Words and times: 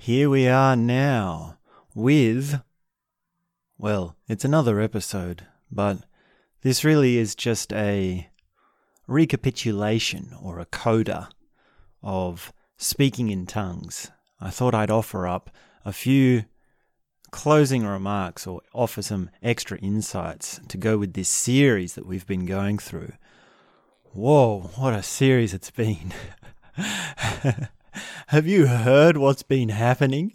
here 0.00 0.30
we 0.30 0.46
are 0.46 0.76
now 0.76 1.58
with. 1.92 2.62
Well, 3.76 4.16
it's 4.28 4.44
another 4.44 4.80
episode, 4.80 5.44
but 5.72 5.98
this 6.62 6.84
really 6.84 7.18
is 7.18 7.34
just 7.34 7.72
a 7.72 8.28
recapitulation 9.08 10.34
or 10.40 10.60
a 10.60 10.66
coda 10.66 11.28
of 12.00 12.52
speaking 12.76 13.28
in 13.28 13.44
tongues. 13.44 14.12
I 14.40 14.50
thought 14.50 14.72
I'd 14.72 14.90
offer 14.90 15.26
up 15.26 15.50
a 15.84 15.92
few 15.92 16.44
closing 17.32 17.84
remarks 17.84 18.46
or 18.46 18.62
offer 18.72 19.02
some 19.02 19.30
extra 19.42 19.78
insights 19.78 20.60
to 20.68 20.78
go 20.78 20.96
with 20.96 21.14
this 21.14 21.28
series 21.28 21.94
that 21.94 22.06
we've 22.06 22.26
been 22.26 22.46
going 22.46 22.78
through. 22.78 23.12
Whoa, 24.12 24.70
what 24.76 24.94
a 24.94 25.02
series 25.02 25.52
it's 25.52 25.72
been! 25.72 26.14
Have 28.28 28.46
you 28.46 28.66
heard 28.66 29.16
what's 29.16 29.42
been 29.42 29.70
happening? 29.70 30.32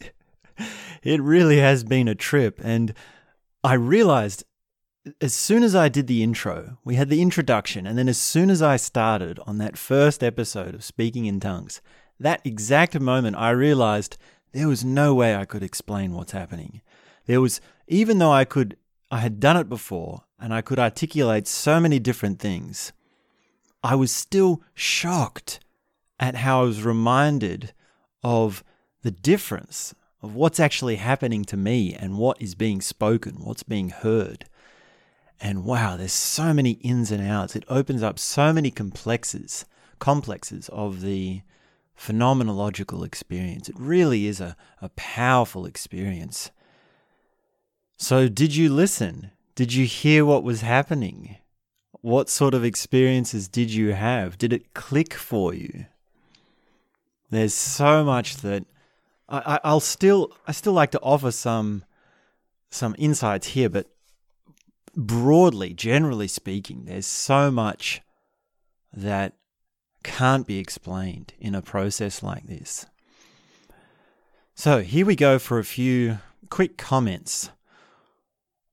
It 1.03 1.21
really 1.21 1.57
has 1.57 1.83
been 1.83 2.07
a 2.07 2.15
trip, 2.15 2.61
and 2.63 2.93
I 3.63 3.73
realized 3.73 4.45
as 5.19 5.33
soon 5.33 5.63
as 5.63 5.75
I 5.75 5.89
did 5.89 6.07
the 6.07 6.23
intro, 6.23 6.77
we 6.85 6.95
had 6.95 7.09
the 7.09 7.21
introduction, 7.21 7.85
and 7.85 7.97
then 7.97 8.07
as 8.07 8.17
soon 8.17 8.49
as 8.49 8.61
I 8.61 8.77
started 8.77 9.39
on 9.45 9.57
that 9.57 9.77
first 9.77 10.23
episode 10.23 10.73
of 10.73 10.83
Speaking 10.83 11.25
in 11.25 11.39
Tongues, 11.39 11.81
that 12.19 12.41
exact 12.45 12.97
moment 12.99 13.35
I 13.35 13.49
realized 13.49 14.17
there 14.53 14.67
was 14.67 14.85
no 14.85 15.13
way 15.13 15.35
I 15.35 15.45
could 15.45 15.63
explain 15.63 16.13
what's 16.13 16.31
happening. 16.31 16.81
There 17.25 17.41
was, 17.41 17.59
even 17.87 18.19
though 18.19 18.31
I 18.31 18.45
could, 18.45 18.77
I 19.11 19.19
had 19.19 19.39
done 19.41 19.57
it 19.57 19.67
before 19.67 20.23
and 20.39 20.53
I 20.53 20.61
could 20.61 20.79
articulate 20.79 21.47
so 21.47 21.79
many 21.81 21.99
different 21.99 22.39
things, 22.39 22.93
I 23.83 23.95
was 23.95 24.11
still 24.11 24.61
shocked 24.73 25.59
at 26.19 26.35
how 26.35 26.61
I 26.61 26.65
was 26.65 26.83
reminded 26.83 27.73
of 28.23 28.63
the 29.01 29.11
difference 29.11 29.93
of 30.21 30.35
what's 30.35 30.59
actually 30.59 30.95
happening 30.95 31.43
to 31.45 31.57
me 31.57 31.93
and 31.93 32.17
what 32.17 32.41
is 32.41 32.55
being 32.55 32.81
spoken, 32.81 33.35
what's 33.43 33.63
being 33.63 33.89
heard. 33.89 34.45
And 35.39 35.65
wow, 35.65 35.97
there's 35.97 36.13
so 36.13 36.53
many 36.53 36.71
ins 36.71 37.11
and 37.11 37.21
outs. 37.21 37.55
It 37.55 37.65
opens 37.67 38.01
up 38.01 38.17
so 38.17 38.53
many 38.53 38.71
complexes, 38.71 39.65
complexes 39.99 40.69
of 40.69 41.01
the 41.01 41.41
phenomenological 41.99 43.05
experience. 43.05 43.67
It 43.67 43.75
really 43.77 44.25
is 44.25 44.39
a, 44.39 44.55
a 44.81 44.89
powerful 44.89 45.65
experience. 45.65 46.51
So, 47.97 48.29
did 48.29 48.55
you 48.55 48.73
listen? 48.73 49.31
Did 49.55 49.73
you 49.73 49.85
hear 49.85 50.25
what 50.25 50.43
was 50.43 50.61
happening? 50.61 51.37
What 52.01 52.29
sort 52.29 52.53
of 52.53 52.63
experiences 52.63 53.47
did 53.47 53.71
you 53.71 53.93
have? 53.93 54.37
Did 54.37 54.51
it 54.51 54.73
click 54.73 55.13
for 55.13 55.53
you? 55.53 55.85
There's 57.33 57.55
so 57.55 58.03
much 58.03 58.37
that 58.37 58.63
I, 59.27 59.59
I, 59.63 59.73
will 59.73 59.79
still 59.79 60.31
I 60.47 60.51
still 60.51 60.73
like 60.73 60.91
to 60.91 60.99
offer 61.01 61.31
some 61.31 61.83
some 62.69 62.95
insights 62.99 63.47
here, 63.47 63.69
but 63.69 63.87
broadly, 64.95 65.73
generally 65.73 66.27
speaking, 66.27 66.85
there's 66.85 67.07
so 67.07 67.49
much 67.49 68.01
that 68.93 69.33
can't 70.03 70.45
be 70.45 70.59
explained 70.59 71.33
in 71.39 71.55
a 71.55 71.61
process 71.63 72.21
like 72.21 72.45
this. 72.45 72.85
So 74.53 74.81
here 74.81 75.05
we 75.05 75.15
go 75.15 75.39
for 75.39 75.57
a 75.57 75.63
few 75.63 76.19
quick 76.51 76.77
comments. 76.77 77.49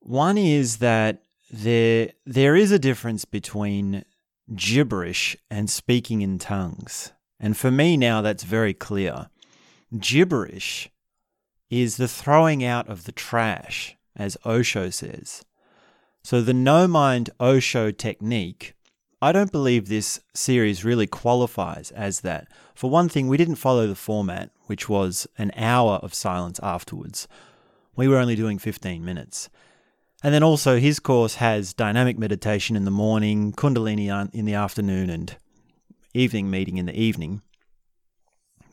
One 0.00 0.36
is 0.36 0.78
that 0.78 1.22
there 1.50 2.10
there 2.26 2.56
is 2.56 2.72
a 2.72 2.78
difference 2.78 3.24
between 3.24 4.04
gibberish 4.54 5.34
and 5.50 5.70
speaking 5.70 6.20
in 6.20 6.38
tongues. 6.38 7.12
And 7.40 7.56
for 7.56 7.70
me 7.70 7.96
now 7.96 8.20
that's 8.20 8.44
very 8.44 8.74
clear. 8.74 9.30
Gibberish 9.98 10.90
is 11.70 11.96
the 11.96 12.08
throwing 12.08 12.62
out 12.62 12.88
of 12.88 13.04
the 13.04 13.12
trash, 13.12 13.96
as 14.14 14.36
Osho 14.44 14.90
says. 14.90 15.44
So 16.22 16.42
the 16.42 16.54
no 16.54 16.86
mind 16.86 17.30
Osho 17.40 17.90
technique 17.90 18.74
I 19.22 19.32
don't 19.32 19.52
believe 19.52 19.88
this 19.88 20.20
series 20.32 20.82
really 20.82 21.06
qualifies 21.06 21.90
as 21.90 22.20
that. 22.20 22.48
For 22.74 22.88
one 22.88 23.10
thing, 23.10 23.28
we 23.28 23.36
didn't 23.36 23.56
follow 23.56 23.86
the 23.86 23.94
format, 23.94 24.50
which 24.64 24.88
was 24.88 25.26
an 25.36 25.52
hour 25.54 25.96
of 25.96 26.14
silence 26.14 26.58
afterwards. 26.62 27.28
We 27.96 28.08
were 28.08 28.16
only 28.16 28.34
doing 28.34 28.58
15 28.58 29.04
minutes. 29.04 29.50
And 30.22 30.32
then 30.32 30.42
also, 30.42 30.78
his 30.78 31.00
course 31.00 31.34
has 31.34 31.74
dynamic 31.74 32.18
meditation 32.18 32.76
in 32.76 32.86
the 32.86 32.90
morning, 32.90 33.52
Kundalini 33.52 34.08
in 34.32 34.46
the 34.46 34.54
afternoon, 34.54 35.10
and 35.10 35.36
evening 36.14 36.50
meeting 36.50 36.78
in 36.78 36.86
the 36.86 36.98
evening. 36.98 37.42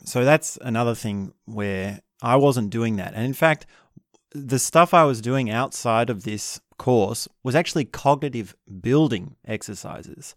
So 0.04 0.24
that's 0.24 0.58
another 0.62 0.96
thing 0.96 1.34
where 1.46 2.02
I 2.22 2.38
wasn't 2.38 2.70
doing 2.70 2.96
that. 2.96 3.14
And 3.14 3.26
in 3.26 3.34
fact, 3.34 3.66
the 4.32 4.60
stuff 4.60 4.94
I 4.94 5.04
was 5.04 5.22
doing 5.22 5.50
outside 5.50 6.10
of 6.10 6.24
this 6.24 6.60
course 6.78 7.28
was 7.44 7.56
actually 7.56 7.86
cognitive 7.86 8.56
building 8.82 9.36
exercises. 9.46 10.36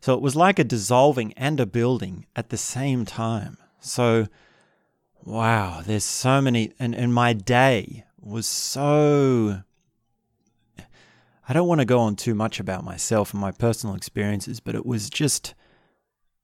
So 0.00 0.14
it 0.14 0.20
was 0.20 0.36
like 0.36 0.58
a 0.58 0.64
dissolving 0.64 1.32
and 1.34 1.58
a 1.58 1.66
building 1.66 2.26
at 2.36 2.50
the 2.50 2.56
same 2.56 3.04
time. 3.04 3.58
So, 3.80 4.26
wow, 5.24 5.82
there's 5.84 6.04
so 6.04 6.40
many. 6.40 6.72
And, 6.78 6.94
and 6.94 7.12
my 7.12 7.32
day 7.32 8.04
was 8.20 8.46
so. 8.46 9.62
I 11.48 11.52
don't 11.54 11.68
want 11.68 11.80
to 11.80 11.86
go 11.86 12.00
on 12.00 12.14
too 12.14 12.34
much 12.34 12.60
about 12.60 12.84
myself 12.84 13.32
and 13.32 13.40
my 13.40 13.52
personal 13.52 13.96
experiences, 13.96 14.60
but 14.60 14.74
it 14.74 14.86
was 14.86 15.08
just. 15.10 15.54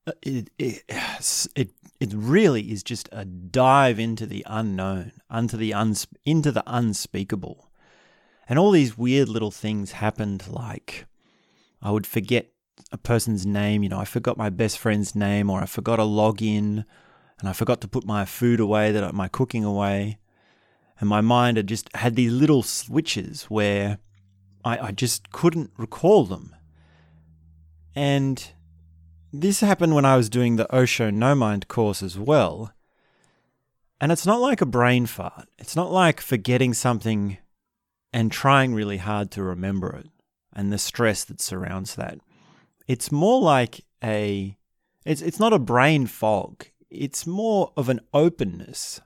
Uh, 0.06 0.12
it, 0.22 0.50
it, 0.58 0.84
it, 1.56 1.70
it 2.00 2.12
really 2.12 2.70
is 2.70 2.82
just 2.82 3.08
a 3.10 3.24
dive 3.24 3.98
into 3.98 4.26
the 4.26 4.44
unknown, 4.46 5.12
into 5.32 5.56
the, 5.56 5.72
uns, 5.72 6.06
into 6.24 6.52
the 6.52 6.62
unspeakable. 6.66 7.70
And 8.48 8.58
all 8.58 8.70
these 8.70 8.98
weird 8.98 9.28
little 9.28 9.50
things 9.50 9.92
happened, 9.92 10.48
like 10.48 11.06
I 11.80 11.90
would 11.90 12.06
forget 12.06 12.50
a 12.92 12.98
person's 12.98 13.46
name. 13.46 13.82
You 13.82 13.88
know, 13.88 13.98
I 13.98 14.04
forgot 14.04 14.36
my 14.36 14.50
best 14.50 14.78
friend's 14.78 15.14
name, 15.14 15.48
or 15.48 15.62
I 15.62 15.66
forgot 15.66 15.98
a 15.98 16.02
login, 16.02 16.84
and 17.40 17.48
I 17.48 17.54
forgot 17.54 17.80
to 17.80 17.88
put 17.88 18.04
my 18.04 18.26
food 18.26 18.60
away, 18.60 18.92
that 18.92 19.14
my 19.14 19.28
cooking 19.28 19.64
away. 19.64 20.18
And 21.00 21.08
my 21.08 21.22
mind 21.22 21.56
had 21.56 21.66
just 21.66 21.88
had 21.96 22.14
these 22.14 22.32
little 22.32 22.62
switches 22.62 23.44
where 23.44 23.98
I, 24.64 24.78
I 24.78 24.92
just 24.92 25.32
couldn't 25.32 25.70
recall 25.76 26.24
them. 26.24 26.54
And 27.94 28.52
this 29.36 29.60
happened 29.60 29.96
when 29.96 30.04
I 30.04 30.16
was 30.16 30.30
doing 30.30 30.54
the 30.54 30.72
Osho 30.74 31.10
No 31.10 31.34
Mind 31.34 31.66
course 31.66 32.04
as 32.04 32.16
well. 32.16 32.72
And 34.00 34.12
it's 34.12 34.26
not 34.26 34.40
like 34.40 34.60
a 34.60 34.66
brain 34.66 35.06
fart. 35.06 35.48
It's 35.58 35.74
not 35.74 35.90
like 35.90 36.20
forgetting 36.20 36.72
something 36.72 37.38
and 38.12 38.30
trying 38.30 38.74
really 38.74 38.98
hard 38.98 39.32
to 39.32 39.42
remember 39.42 39.96
it 39.96 40.06
and 40.52 40.72
the 40.72 40.78
stress 40.78 41.24
that 41.24 41.40
surrounds 41.40 41.96
that. 41.96 42.18
It's 42.86 43.10
more 43.10 43.40
like 43.40 43.84
a 44.04 44.56
it's 45.04 45.20
it's 45.20 45.40
not 45.40 45.52
a 45.52 45.58
brain 45.58 46.06
fog. 46.06 46.66
It's 46.88 47.26
more 47.26 47.72
of 47.76 47.88
an 47.88 48.00
openness. 48.12 49.00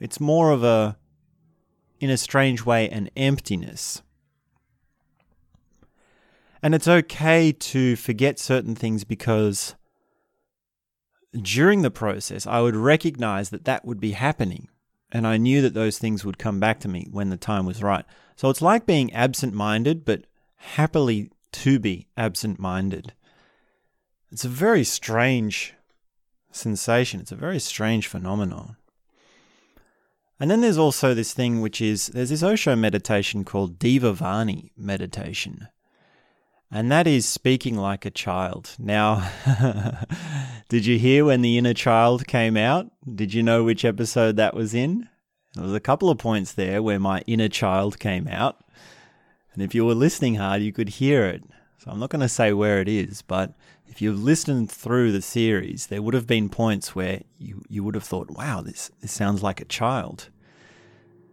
It's 0.00 0.18
more 0.18 0.50
of 0.50 0.64
a 0.64 0.96
in 2.00 2.08
a 2.08 2.16
strange 2.16 2.64
way 2.64 2.88
an 2.88 3.10
emptiness. 3.16 4.00
And 6.62 6.74
it's 6.74 6.88
okay 6.88 7.52
to 7.52 7.96
forget 7.96 8.38
certain 8.38 8.74
things 8.74 9.04
because 9.04 9.74
during 11.32 11.82
the 11.82 11.90
process 11.90 12.46
I 12.46 12.60
would 12.60 12.76
recognize 12.76 13.50
that 13.50 13.64
that 13.64 13.84
would 13.84 14.00
be 14.00 14.12
happening 14.12 14.68
and 15.12 15.26
I 15.26 15.36
knew 15.36 15.60
that 15.62 15.74
those 15.74 15.98
things 15.98 16.24
would 16.24 16.38
come 16.38 16.60
back 16.60 16.80
to 16.80 16.88
me 16.88 17.06
when 17.10 17.30
the 17.30 17.36
time 17.36 17.66
was 17.66 17.82
right. 17.82 18.04
So 18.36 18.48
it's 18.48 18.62
like 18.62 18.86
being 18.86 19.12
absent 19.12 19.54
minded, 19.54 20.04
but 20.04 20.24
happily 20.56 21.30
to 21.52 21.78
be 21.78 22.06
absent 22.16 22.58
minded. 22.58 23.12
It's 24.30 24.44
a 24.44 24.48
very 24.48 24.84
strange 24.84 25.74
sensation, 26.52 27.20
it's 27.20 27.32
a 27.32 27.36
very 27.36 27.58
strange 27.58 28.06
phenomenon. 28.06 28.76
And 30.38 30.50
then 30.50 30.60
there's 30.60 30.78
also 30.78 31.12
this 31.12 31.34
thing 31.34 31.60
which 31.60 31.80
is 31.80 32.06
there's 32.08 32.30
this 32.30 32.42
Osho 32.42 32.74
meditation 32.76 33.44
called 33.44 33.78
Devavani 33.78 34.70
meditation. 34.76 35.68
And 36.72 36.90
that 36.92 37.08
is 37.08 37.28
speaking 37.28 37.76
like 37.76 38.04
a 38.04 38.10
child. 38.10 38.76
Now, 38.78 39.28
did 40.68 40.86
you 40.86 40.98
hear 40.98 41.24
when 41.24 41.42
the 41.42 41.58
inner 41.58 41.74
child 41.74 42.28
came 42.28 42.56
out? 42.56 42.86
Did 43.12 43.34
you 43.34 43.42
know 43.42 43.64
which 43.64 43.84
episode 43.84 44.36
that 44.36 44.54
was 44.54 44.72
in? 44.72 45.08
There 45.54 45.64
was 45.64 45.74
a 45.74 45.80
couple 45.80 46.10
of 46.10 46.18
points 46.18 46.52
there 46.52 46.80
where 46.80 47.00
my 47.00 47.22
inner 47.26 47.48
child 47.48 47.98
came 47.98 48.28
out. 48.28 48.62
And 49.52 49.64
if 49.64 49.74
you 49.74 49.84
were 49.84 49.94
listening 49.94 50.36
hard, 50.36 50.62
you 50.62 50.72
could 50.72 50.90
hear 50.90 51.26
it. 51.26 51.42
So 51.78 51.90
I'm 51.90 51.98
not 51.98 52.10
going 52.10 52.20
to 52.20 52.28
say 52.28 52.52
where 52.52 52.80
it 52.80 52.88
is, 52.88 53.22
but 53.22 53.54
if 53.88 54.00
you've 54.00 54.22
listened 54.22 54.70
through 54.70 55.10
the 55.10 55.22
series, 55.22 55.88
there 55.88 56.02
would 56.02 56.14
have 56.14 56.26
been 56.26 56.48
points 56.48 56.94
where 56.94 57.22
you, 57.36 57.62
you 57.68 57.82
would 57.82 57.96
have 57.96 58.04
thought, 58.04 58.30
wow, 58.30 58.60
this, 58.60 58.92
this 59.00 59.10
sounds 59.10 59.42
like 59.42 59.60
a 59.60 59.64
child. 59.64 60.28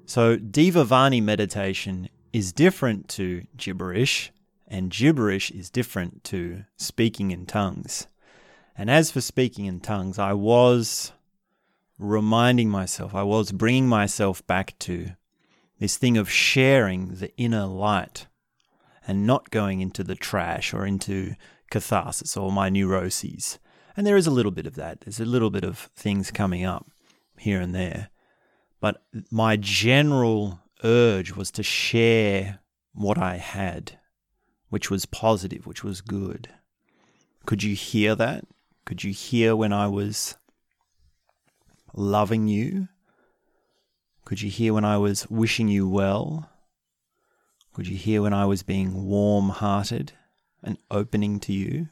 So 0.07 0.37
Devavani 0.37 1.21
meditation 1.21 2.09
is 2.33 2.51
different 2.51 3.07
to 3.09 3.43
gibberish 3.55 4.31
and 4.67 4.91
gibberish 4.91 5.51
is 5.51 5.69
different 5.69 6.23
to 6.25 6.65
speaking 6.75 7.31
in 7.31 7.45
tongues. 7.45 8.07
And 8.77 8.89
as 8.89 9.11
for 9.11 9.21
speaking 9.21 9.65
in 9.65 9.79
tongues, 9.79 10.19
I 10.19 10.33
was 10.33 11.11
reminding 11.97 12.69
myself, 12.69 13.15
I 13.15 13.23
was 13.23 13.51
bringing 13.51 13.87
myself 13.87 14.45
back 14.45 14.77
to 14.79 15.11
this 15.79 15.97
thing 15.97 16.17
of 16.17 16.29
sharing 16.29 17.15
the 17.15 17.35
inner 17.37 17.65
light 17.65 18.27
and 19.07 19.25
not 19.25 19.51
going 19.51 19.81
into 19.81 20.03
the 20.03 20.15
trash 20.15 20.73
or 20.73 20.85
into 20.85 21.35
catharsis 21.71 22.35
or 22.35 22.51
my 22.51 22.69
neuroses. 22.69 23.59
And 23.95 24.05
there 24.05 24.17
is 24.17 24.27
a 24.27 24.31
little 24.31 24.51
bit 24.51 24.67
of 24.67 24.75
that. 24.75 25.01
There's 25.01 25.19
a 25.19 25.25
little 25.25 25.49
bit 25.49 25.63
of 25.63 25.89
things 25.95 26.29
coming 26.29 26.63
up 26.63 26.85
here 27.37 27.61
and 27.61 27.73
there. 27.73 28.09
But 28.79 29.01
my 29.31 29.55
general 29.55 30.59
urge 30.83 31.35
was 31.35 31.49
to 31.51 31.63
share 31.63 32.59
what 32.93 33.17
I 33.17 33.37
had, 33.37 33.97
which 34.69 34.89
was 34.89 35.05
positive, 35.05 35.65
which 35.65 35.83
was 35.83 36.01
good. 36.01 36.49
Could 37.45 37.63
you 37.63 37.75
hear 37.75 38.15
that? 38.15 38.45
Could 38.85 39.03
you 39.03 39.13
hear 39.13 39.55
when 39.55 39.73
I 39.73 39.87
was 39.87 40.35
loving 41.93 42.47
you? 42.47 42.87
Could 44.25 44.41
you 44.41 44.49
hear 44.49 44.73
when 44.73 44.85
I 44.85 44.97
was 44.97 45.29
wishing 45.29 45.67
you 45.69 45.87
well? 45.87 46.49
Could 47.73 47.87
you 47.87 47.95
hear 47.95 48.21
when 48.21 48.33
I 48.33 48.45
was 48.45 48.63
being 48.63 49.05
warm 49.05 49.49
hearted 49.49 50.13
and 50.63 50.77
opening 50.91 51.39
to 51.41 51.53
you? 51.53 51.89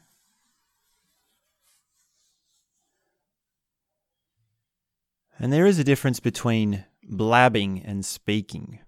And 5.38 5.52
there 5.52 5.66
is 5.66 5.78
a 5.78 5.84
difference 5.84 6.18
between 6.18 6.84
blabbing 7.02 7.82
and 7.84 8.04
speaking. 8.04 8.80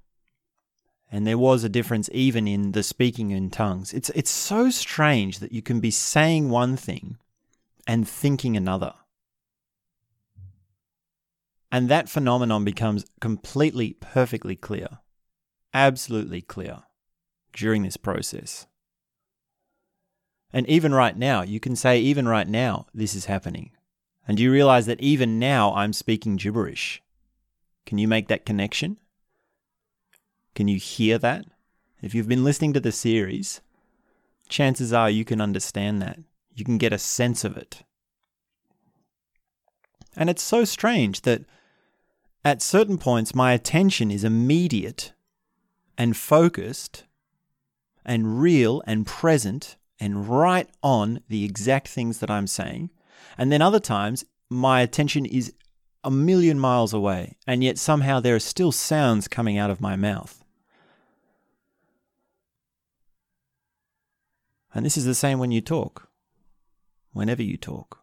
And 1.10 1.26
there 1.26 1.38
was 1.38 1.64
a 1.64 1.70
difference 1.70 2.10
even 2.12 2.46
in 2.46 2.72
the 2.72 2.82
speaking 2.82 3.30
in 3.30 3.50
tongues. 3.50 3.94
It's, 3.94 4.10
it's 4.10 4.30
so 4.30 4.70
strange 4.70 5.38
that 5.38 5.52
you 5.52 5.62
can 5.62 5.80
be 5.80 5.90
saying 5.90 6.50
one 6.50 6.76
thing 6.76 7.16
and 7.86 8.06
thinking 8.06 8.56
another. 8.56 8.92
And 11.72 11.88
that 11.88 12.08
phenomenon 12.08 12.64
becomes 12.64 13.06
completely, 13.20 13.94
perfectly 14.00 14.56
clear, 14.56 14.98
absolutely 15.72 16.42
clear 16.42 16.82
during 17.52 17.82
this 17.82 17.96
process. 17.96 18.66
And 20.52 20.66
even 20.68 20.94
right 20.94 21.16
now, 21.16 21.42
you 21.42 21.60
can 21.60 21.76
say, 21.76 22.00
even 22.00 22.26
right 22.26 22.48
now, 22.48 22.86
this 22.94 23.14
is 23.14 23.26
happening. 23.26 23.72
And 24.26 24.40
you 24.40 24.50
realize 24.50 24.86
that 24.86 25.00
even 25.00 25.38
now 25.38 25.74
I'm 25.74 25.92
speaking 25.92 26.36
gibberish. 26.36 27.02
Can 27.86 27.98
you 27.98 28.08
make 28.08 28.28
that 28.28 28.46
connection? 28.46 28.98
Can 30.54 30.68
you 30.68 30.78
hear 30.78 31.18
that? 31.18 31.44
If 32.00 32.14
you've 32.14 32.28
been 32.28 32.44
listening 32.44 32.72
to 32.74 32.80
the 32.80 32.92
series, 32.92 33.60
chances 34.48 34.92
are 34.92 35.10
you 35.10 35.24
can 35.24 35.40
understand 35.40 36.00
that. 36.02 36.18
You 36.54 36.64
can 36.64 36.78
get 36.78 36.92
a 36.92 36.98
sense 36.98 37.44
of 37.44 37.56
it. 37.56 37.82
And 40.16 40.28
it's 40.28 40.42
so 40.42 40.64
strange 40.64 41.22
that 41.22 41.42
at 42.44 42.62
certain 42.62 42.98
points 42.98 43.34
my 43.34 43.52
attention 43.52 44.10
is 44.10 44.24
immediate 44.24 45.12
and 45.96 46.16
focused 46.16 47.04
and 48.04 48.40
real 48.40 48.82
and 48.86 49.06
present 49.06 49.76
and 50.00 50.28
right 50.28 50.68
on 50.82 51.20
the 51.28 51.44
exact 51.44 51.88
things 51.88 52.18
that 52.18 52.30
I'm 52.30 52.46
saying. 52.46 52.90
And 53.36 53.52
then 53.52 53.62
other 53.62 53.80
times 53.80 54.24
my 54.48 54.80
attention 54.80 55.26
is 55.26 55.52
a 56.04 56.10
million 56.10 56.58
miles 56.58 56.92
away, 56.92 57.36
and 57.46 57.62
yet 57.62 57.78
somehow 57.78 58.20
there 58.20 58.36
are 58.36 58.40
still 58.40 58.72
sounds 58.72 59.28
coming 59.28 59.58
out 59.58 59.70
of 59.70 59.80
my 59.80 59.96
mouth. 59.96 60.44
And 64.74 64.86
this 64.86 64.96
is 64.96 65.04
the 65.04 65.14
same 65.14 65.38
when 65.38 65.50
you 65.50 65.60
talk, 65.60 66.08
whenever 67.12 67.42
you 67.42 67.56
talk. 67.56 68.00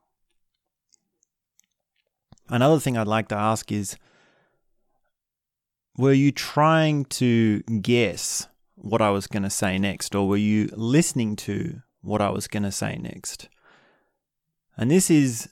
Another 2.50 2.80
thing 2.80 2.98
I'd 2.98 3.08
like 3.08 3.28
to 3.30 3.36
ask 3.36 3.72
is 3.72 3.98
were 5.98 6.14
you 6.14 6.32
trying 6.32 7.06
to 7.06 7.62
guess 7.62 8.48
what 8.76 9.02
I 9.02 9.10
was 9.10 9.28
going 9.28 9.44
to 9.44 9.50
say 9.50 9.78
next, 9.78 10.14
or 10.14 10.28
were 10.28 10.38
you 10.38 10.70
listening 10.74 11.36
to 11.38 11.82
what 12.02 12.22
I 12.22 12.30
was 12.30 12.48
going 12.48 12.64
to 12.64 12.72
say 12.72 12.98
next? 12.98 13.48
And 14.78 14.92
this 14.92 15.10
is 15.10 15.50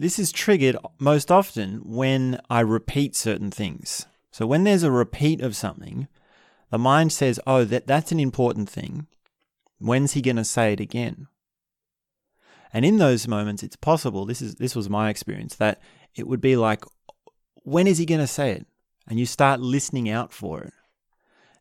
this 0.00 0.18
is 0.18 0.32
triggered 0.32 0.76
most 0.98 1.30
often 1.30 1.82
when 1.84 2.40
I 2.48 2.60
repeat 2.60 3.14
certain 3.14 3.50
things. 3.50 4.06
So 4.30 4.46
when 4.46 4.64
there's 4.64 4.82
a 4.82 4.90
repeat 4.90 5.42
of 5.42 5.54
something, 5.54 6.08
the 6.70 6.78
mind 6.78 7.12
says, 7.12 7.38
"Oh, 7.46 7.64
that 7.64 7.86
that's 7.86 8.10
an 8.10 8.18
important 8.18 8.70
thing. 8.70 9.08
When's 9.78 10.12
he 10.12 10.22
going 10.22 10.36
to 10.36 10.44
say 10.44 10.72
it 10.72 10.80
again?" 10.80 11.26
And 12.72 12.86
in 12.86 12.96
those 12.96 13.28
moments, 13.28 13.62
it's 13.62 13.76
possible. 13.76 14.24
This 14.24 14.40
is 14.40 14.54
this 14.54 14.74
was 14.74 14.88
my 14.88 15.10
experience 15.10 15.54
that 15.56 15.82
it 16.14 16.26
would 16.26 16.40
be 16.40 16.56
like, 16.56 16.82
"When 17.64 17.86
is 17.86 17.98
he 17.98 18.06
going 18.06 18.22
to 18.22 18.26
say 18.26 18.52
it?" 18.52 18.66
and 19.06 19.18
you 19.18 19.26
start 19.26 19.60
listening 19.60 20.08
out 20.08 20.32
for 20.32 20.62
it. 20.62 20.72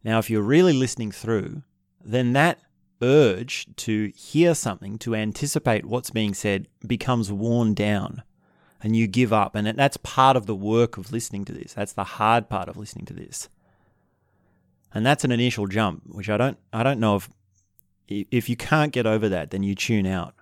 Now, 0.02 0.18
if 0.20 0.30
you're 0.30 0.42
really 0.42 0.74
listening 0.74 1.12
through, 1.12 1.64
then 2.00 2.32
that 2.34 2.60
urge 3.02 3.68
to 3.78 4.14
hear 4.16 4.56
something, 4.56 4.98
to 5.00 5.16
anticipate 5.16 5.86
what's 5.86 6.12
being 6.12 6.34
said, 6.34 6.68
becomes 6.86 7.32
worn 7.32 7.74
down 7.74 8.24
and 8.82 8.96
you 8.96 9.08
give 9.08 9.34
up. 9.34 9.56
And 9.56 9.68
that's 9.68 9.98
part 9.98 10.38
of 10.38 10.46
the 10.46 10.56
work 10.56 10.98
of 10.98 11.12
listening 11.12 11.46
to 11.46 11.54
this. 11.54 11.74
That's 11.74 11.94
the 11.94 12.04
hard 12.04 12.50
part 12.50 12.70
of 12.70 12.78
listening 12.78 13.06
to 13.08 13.14
this. 13.14 13.50
And 14.94 15.06
that's 15.06 15.24
an 15.24 15.32
initial 15.32 15.68
jump, 15.68 16.04
which 16.08 16.30
I 16.30 16.38
don't, 16.38 16.58
I 16.74 16.84
don't 16.84 17.00
know 17.00 17.18
if, 17.18 17.30
if 18.08 18.50
you 18.50 18.56
can't 18.56 18.92
get 18.92 19.06
over 19.06 19.30
that, 19.30 19.52
then 19.52 19.64
you 19.64 19.76
tune 19.76 20.08
out 20.08 20.34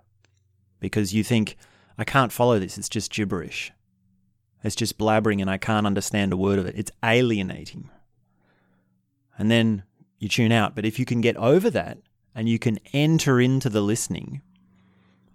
because 0.80 1.14
you 1.14 1.24
think, 1.24 1.58
I 1.98 2.04
can't 2.04 2.32
follow 2.32 2.60
this. 2.60 2.78
It's 2.78 2.90
just 2.90 3.12
gibberish. 3.12 3.74
It's 4.64 4.76
just 4.76 4.98
blabbering 4.98 5.42
and 5.42 5.50
I 5.50 5.58
can't 5.58 5.88
understand 5.88 6.32
a 6.32 6.38
word 6.38 6.60
of 6.60 6.66
it. 6.66 6.76
It's 6.78 6.92
alienating. 7.04 7.90
And 9.38 9.52
then 9.52 9.84
you 10.20 10.30
tune 10.30 10.52
out. 10.52 10.76
But 10.76 10.86
if 10.86 11.00
you 11.00 11.06
can 11.06 11.22
get 11.22 11.36
over 11.38 11.70
that 11.72 12.00
and 12.34 12.48
you 12.48 12.60
can 12.60 12.80
enter 12.94 13.40
into 13.40 13.70
the 13.70 13.82
listening, 13.82 14.42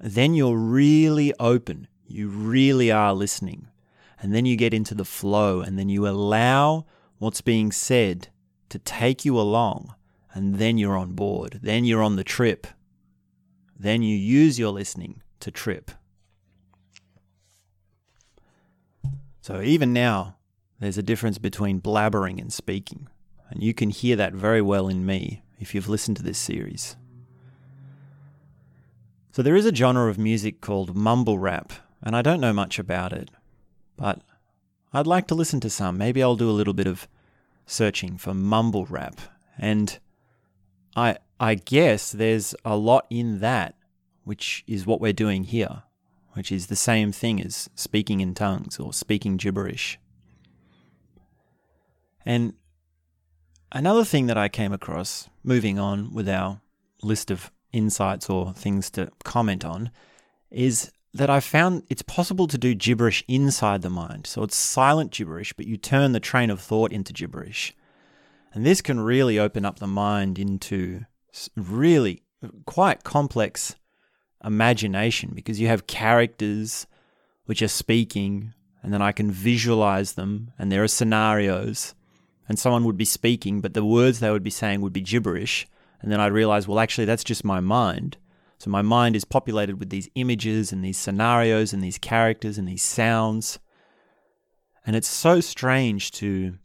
then 0.01 0.35
you're 0.35 0.57
really 0.57 1.33
open. 1.39 1.89
You 2.13 2.29
really 2.29 2.91
are 2.91 3.15
listening. 3.15 3.69
And 4.21 4.35
then 4.35 4.47
you 4.47 4.57
get 4.57 4.75
into 4.75 4.95
the 4.95 5.05
flow 5.05 5.61
and 5.61 5.79
then 5.79 5.89
you 5.89 6.07
allow 6.07 6.87
what's 7.19 7.41
being 7.41 7.73
said 7.73 8.29
to 8.69 8.79
take 8.79 9.25
you 9.25 9.39
along. 9.39 9.95
And 10.35 10.57
then 10.57 10.79
you're 10.79 10.97
on 10.97 11.13
board. 11.13 11.61
Then 11.63 11.85
you're 11.85 12.03
on 12.03 12.17
the 12.17 12.25
trip. 12.25 12.67
Then 13.79 14.03
you 14.03 14.17
use 14.17 14.59
your 14.59 14.73
listening 14.73 15.23
to 15.41 15.51
trip. 15.51 15.91
So 19.41 19.61
even 19.61 19.93
now, 19.93 20.37
there's 20.79 20.99
a 20.99 21.03
difference 21.03 21.39
between 21.39 21.81
blabbering 21.81 22.41
and 22.41 22.53
speaking. 22.53 23.09
And 23.51 23.63
you 23.63 23.75
can 23.75 23.91
hear 23.91 24.17
that 24.17 24.35
very 24.35 24.63
well 24.63 24.89
in 24.89 25.05
me 25.05 25.43
if 25.59 25.75
you've 25.75 25.89
listened 25.89 26.17
to 26.19 26.23
this 26.23 26.39
series. 26.39 26.97
So 29.33 29.43
there 29.43 29.57
is 29.57 29.67
a 29.67 29.75
genre 29.75 30.09
of 30.11 30.19
music 30.19 30.61
called 30.61 30.95
mumble 30.95 31.39
rap, 31.39 31.73
and 32.03 32.17
I 32.17 32.23
don't 32.23 32.41
know 32.41 32.53
much 32.53 32.79
about 32.79 33.13
it, 33.13 33.31
but 33.97 34.21
I'd 34.93 35.07
like 35.07 35.27
to 35.29 35.35
listen 35.35 35.61
to 35.61 35.71
some. 35.71 35.97
Maybe 35.99 36.23
I'll 36.23 36.37
do 36.37 36.51
a 36.51 36.53
little 36.53 36.75
bit 36.75 36.87
of 36.87 37.09
searching 37.67 38.19
for 38.19 38.35
mumble 38.35 38.87
rap. 38.87 39.21
And 39.59 39.99
I 40.97 41.19
I 41.39 41.55
guess 41.55 42.13
there's 42.13 42.55
a 42.65 42.77
lot 42.77 43.07
in 43.11 43.41
that, 43.41 43.75
which 44.25 44.65
is 44.67 44.87
what 44.87 45.01
we're 45.01 45.13
doing 45.13 45.45
here 45.45 45.83
which 46.35 46.51
is 46.51 46.67
the 46.67 46.77
same 46.77 47.13
thing 47.13 47.41
as 47.41 47.69
speaking 47.75 48.21
in 48.21 48.35
tongues 48.35 48.79
or 48.79 48.93
speaking 48.93 49.37
gibberish. 49.37 49.99
And 52.25 52.55
another 53.71 54.05
thing 54.05 54.27
that 54.27 54.39
I 54.39 54.49
came 54.49 54.73
across, 54.73 55.29
moving 55.43 55.79
on 55.79 56.13
with 56.13 56.29
our 56.29 56.61
list 57.03 57.31
of 57.31 57.51
insights 57.73 58.31
or 58.31 58.53
things 58.53 58.91
to 58.91 59.11
comment 59.25 59.65
on, 59.65 59.91
is 60.51 60.93
that 61.15 61.31
I've 61.31 61.45
found 61.45 61.85
it's 61.91 62.03
possible 62.03 62.47
to 62.47 62.59
do 62.59 62.75
gibberish 62.75 63.23
inside 63.29 63.83
the 63.83 63.91
mind. 63.91 64.27
So 64.27 64.43
it's 64.43 64.57
silent 64.57 65.13
gibberish, 65.13 65.53
but 65.53 65.67
you 65.67 65.77
turn 65.77 66.13
the 66.13 66.21
train 66.21 66.51
of 66.51 66.61
thought 66.61 66.93
into 66.93 67.13
gibberish. 67.13 67.75
And 68.55 68.65
this 68.65 68.81
can 68.81 69.01
really 69.01 69.39
open 69.39 69.65
up 69.65 69.79
the 69.79 69.87
mind 69.87 70.39
into 70.39 71.05
really 71.57 72.23
quite 72.67 73.05
complex 73.05 73.77
imagination 74.45 75.31
because 75.35 75.61
you 75.61 75.69
have 75.69 75.87
characters 75.87 76.87
which 77.47 77.63
are 77.63 77.69
speaking 77.69 78.53
and 78.83 78.93
then 78.93 79.01
I 79.01 79.13
can 79.13 79.31
visualize 79.31 80.15
them 80.15 80.53
and 80.59 80.71
there 80.71 80.83
are 80.83 80.89
scenarios 80.89 81.95
and 82.49 82.59
someone 82.59 82.85
would 82.85 82.97
be 82.97 83.05
speaking 83.05 83.61
but 83.61 83.75
the 83.75 83.85
words 83.85 84.19
they 84.19 84.31
would 84.31 84.43
be 84.43 84.51
saying 84.51 84.81
would 84.81 84.93
be 84.93 85.01
gibberish 85.01 85.69
and 86.01 86.11
then 86.11 86.21
I'd 86.21 86.33
realize 86.33 86.67
well 86.67 86.81
actually 86.81 87.05
that's 87.05 87.25
just 87.25 87.45
my 87.45 87.61
mind 87.61 88.17
so 88.63 88.71
my 88.71 88.83
mind 88.83 89.17
is 89.17 89.25
populated 89.25 89.79
with 89.81 89.91
these 89.91 90.09
images 90.15 90.73
and 90.73 90.85
these 90.85 90.99
scenarios 90.99 91.73
and 91.73 91.83
these 91.83 91.99
characters 91.99 92.59
and 92.59 92.69
these 92.69 92.83
sounds 92.83 93.59
and 94.87 94.95
it's 94.97 95.09
so 95.09 95.41
strange 95.41 96.11
to 96.13 96.59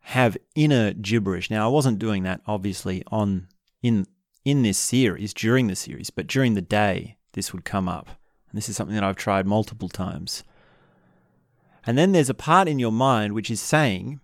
have 0.00 0.36
inner 0.54 0.92
gibberish 0.92 1.50
now 1.50 1.64
I 1.64 1.72
wasn't 1.72 1.98
doing 1.98 2.24
that 2.24 2.40
obviously 2.46 3.02
on 3.10 3.48
in 3.82 4.06
in 4.44 4.62
this 4.62 4.78
series, 4.78 5.34
during 5.34 5.66
the 5.66 5.76
series, 5.76 6.10
but 6.10 6.26
during 6.26 6.54
the 6.54 6.62
day, 6.62 7.16
this 7.32 7.52
would 7.52 7.64
come 7.64 7.88
up. 7.88 8.08
And 8.50 8.56
this 8.56 8.68
is 8.68 8.76
something 8.76 8.94
that 8.94 9.04
I've 9.04 9.16
tried 9.16 9.46
multiple 9.46 9.88
times. 9.88 10.44
And 11.86 11.96
then 11.96 12.12
there's 12.12 12.30
a 12.30 12.34
part 12.34 12.68
in 12.68 12.78
your 12.78 12.92
mind 12.92 13.32
which 13.32 13.50
is 13.50 13.60
saying, 13.60 14.20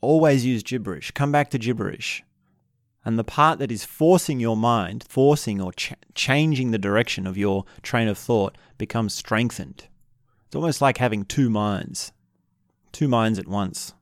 always 0.00 0.44
use 0.44 0.62
gibberish, 0.62 1.10
come 1.12 1.32
back 1.32 1.50
to 1.50 1.58
gibberish. 1.58 2.22
And 3.06 3.16
the 3.16 3.24
part 3.24 3.60
that 3.60 3.70
is 3.70 3.84
forcing 3.84 4.40
your 4.40 4.56
mind, 4.56 5.04
forcing 5.08 5.60
or 5.60 5.72
ch- 5.72 5.94
changing 6.16 6.72
the 6.72 6.78
direction 6.78 7.24
of 7.24 7.38
your 7.38 7.64
train 7.80 8.08
of 8.08 8.18
thought, 8.18 8.58
becomes 8.78 9.14
strengthened. 9.14 9.86
It's 10.46 10.56
almost 10.56 10.80
like 10.80 10.98
having 10.98 11.24
two 11.24 11.48
minds, 11.48 12.10
two 12.90 13.06
minds 13.06 13.38
at 13.38 13.46
once. 13.46 13.94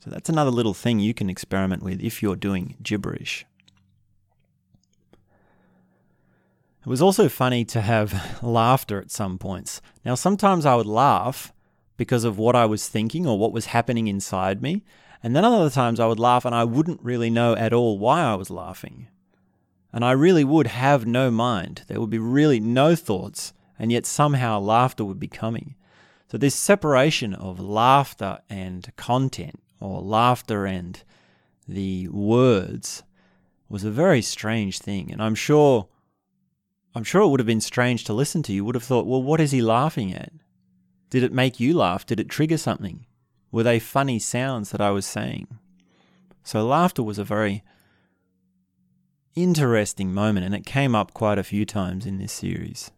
So 0.00 0.10
that's 0.10 0.28
another 0.28 0.50
little 0.50 0.74
thing 0.74 1.00
you 1.00 1.14
can 1.14 1.30
experiment 1.30 1.82
with 1.82 2.02
if 2.02 2.22
you're 2.22 2.36
doing 2.36 2.76
gibberish. 2.82 3.46
It 6.82 6.88
was 6.88 7.00
also 7.00 7.30
funny 7.30 7.64
to 7.66 7.80
have 7.80 8.38
laughter 8.42 9.00
at 9.00 9.10
some 9.10 9.38
points. 9.38 9.80
Now, 10.04 10.14
sometimes 10.14 10.66
I 10.66 10.74
would 10.74 10.84
laugh 10.84 11.54
because 11.96 12.24
of 12.24 12.36
what 12.36 12.54
I 12.54 12.66
was 12.66 12.86
thinking 12.86 13.26
or 13.26 13.38
what 13.38 13.52
was 13.52 13.66
happening 13.66 14.08
inside 14.08 14.60
me. 14.60 14.84
And 15.22 15.36
then 15.36 15.44
other 15.44 15.70
times 15.70 16.00
I 16.00 16.06
would 16.06 16.18
laugh 16.18 16.44
and 16.44 16.54
I 16.54 16.64
wouldn't 16.64 17.02
really 17.02 17.30
know 17.30 17.54
at 17.54 17.72
all 17.72 17.98
why 17.98 18.22
I 18.22 18.34
was 18.34 18.50
laughing. 18.50 19.08
And 19.92 20.04
I 20.04 20.12
really 20.12 20.42
would 20.42 20.66
have 20.66 21.06
no 21.06 21.30
mind. 21.30 21.82
There 21.86 22.00
would 22.00 22.10
be 22.10 22.18
really 22.18 22.58
no 22.58 22.96
thoughts, 22.96 23.52
and 23.78 23.92
yet 23.92 24.06
somehow 24.06 24.58
laughter 24.58 25.04
would 25.04 25.20
be 25.20 25.28
coming. 25.28 25.76
So, 26.30 26.38
this 26.38 26.54
separation 26.54 27.34
of 27.34 27.60
laughter 27.60 28.38
and 28.48 28.90
content, 28.96 29.62
or 29.80 30.00
laughter 30.00 30.64
and 30.64 31.02
the 31.68 32.08
words, 32.08 33.02
was 33.68 33.84
a 33.84 33.90
very 33.90 34.22
strange 34.22 34.78
thing. 34.78 35.12
And 35.12 35.22
I'm 35.22 35.34
sure 35.34 35.88
I'm 36.94 37.04
sure 37.04 37.22
it 37.22 37.28
would 37.28 37.40
have 37.40 37.46
been 37.46 37.60
strange 37.60 38.04
to 38.04 38.12
listen 38.12 38.42
to. 38.44 38.52
You 38.52 38.64
would 38.64 38.74
have 38.74 38.84
thought, 38.84 39.06
well, 39.06 39.22
what 39.22 39.40
is 39.40 39.50
he 39.50 39.62
laughing 39.62 40.12
at? 40.14 40.32
Did 41.10 41.22
it 41.22 41.32
make 41.32 41.58
you 41.60 41.74
laugh? 41.74 42.04
Did 42.04 42.20
it 42.20 42.28
trigger 42.28 42.58
something? 42.58 43.06
Were 43.52 43.62
they 43.62 43.78
funny 43.78 44.18
sounds 44.18 44.70
that 44.70 44.80
I 44.80 44.90
was 44.90 45.06
saying? 45.06 45.46
So, 46.42 46.66
laughter 46.66 47.02
was 47.02 47.18
a 47.18 47.24
very 47.24 47.62
interesting 49.36 50.12
moment, 50.12 50.46
and 50.46 50.54
it 50.54 50.66
came 50.66 50.94
up 50.94 51.14
quite 51.14 51.38
a 51.38 51.44
few 51.44 51.64
times 51.64 52.06
in 52.06 52.18
this 52.18 52.32
series. 52.32 52.90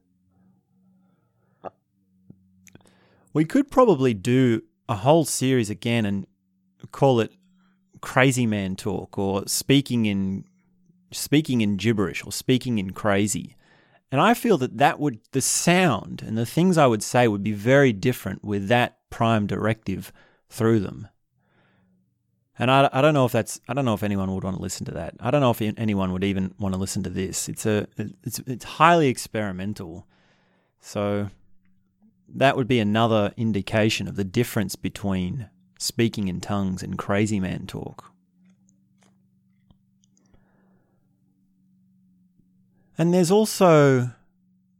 We 3.32 3.44
could 3.44 3.70
probably 3.70 4.14
do 4.14 4.62
a 4.88 4.94
whole 4.96 5.24
series 5.24 5.68
again 5.68 6.06
and 6.06 6.26
call 6.92 7.20
it 7.20 7.32
crazy 8.00 8.46
man 8.46 8.76
talk 8.76 9.18
or 9.18 9.46
speaking 9.46 10.06
in 10.06 10.44
speaking 11.10 11.62
in 11.62 11.76
gibberish 11.76 12.24
or 12.24 12.30
speaking 12.30 12.78
in 12.78 12.90
crazy 12.90 13.56
and 14.14 14.20
I 14.20 14.34
feel 14.34 14.58
that 14.58 14.78
that 14.78 15.00
would, 15.00 15.18
the 15.32 15.40
sound 15.40 16.22
and 16.24 16.38
the 16.38 16.46
things 16.46 16.78
I 16.78 16.86
would 16.86 17.02
say 17.02 17.26
would 17.26 17.42
be 17.42 17.50
very 17.50 17.92
different 17.92 18.44
with 18.44 18.68
that 18.68 18.98
prime 19.10 19.48
directive 19.48 20.12
through 20.48 20.80
them. 20.80 21.08
And 22.58 22.70
I, 22.70 22.88
I 22.92 23.00
don't 23.00 23.14
know 23.14 23.24
if 23.24 23.32
that's 23.32 23.60
I 23.66 23.74
don't 23.74 23.84
know 23.84 23.94
if 23.94 24.02
anyone 24.02 24.32
would 24.32 24.44
want 24.44 24.56
to 24.56 24.62
listen 24.62 24.86
to 24.86 24.92
that. 24.92 25.14
I 25.18 25.30
don't 25.30 25.40
know 25.40 25.50
if 25.50 25.60
anyone 25.60 26.12
would 26.12 26.24
even 26.24 26.54
want 26.58 26.74
to 26.74 26.80
listen 26.80 27.02
to 27.02 27.10
this. 27.10 27.48
It's 27.48 27.66
a 27.66 27.88
it's 27.98 28.38
it's 28.46 28.64
highly 28.64 29.08
experimental. 29.08 30.06
So 30.80 31.30
that 32.28 32.56
would 32.56 32.68
be 32.68 32.78
another 32.78 33.32
indication 33.36 34.06
of 34.06 34.16
the 34.16 34.24
difference 34.24 34.76
between 34.76 35.48
speaking 35.78 36.28
in 36.28 36.40
tongues 36.40 36.82
and 36.82 36.96
crazy 36.96 37.40
man 37.40 37.66
talk. 37.66 38.12
And 42.96 43.12
there's 43.12 43.32
also 43.32 44.10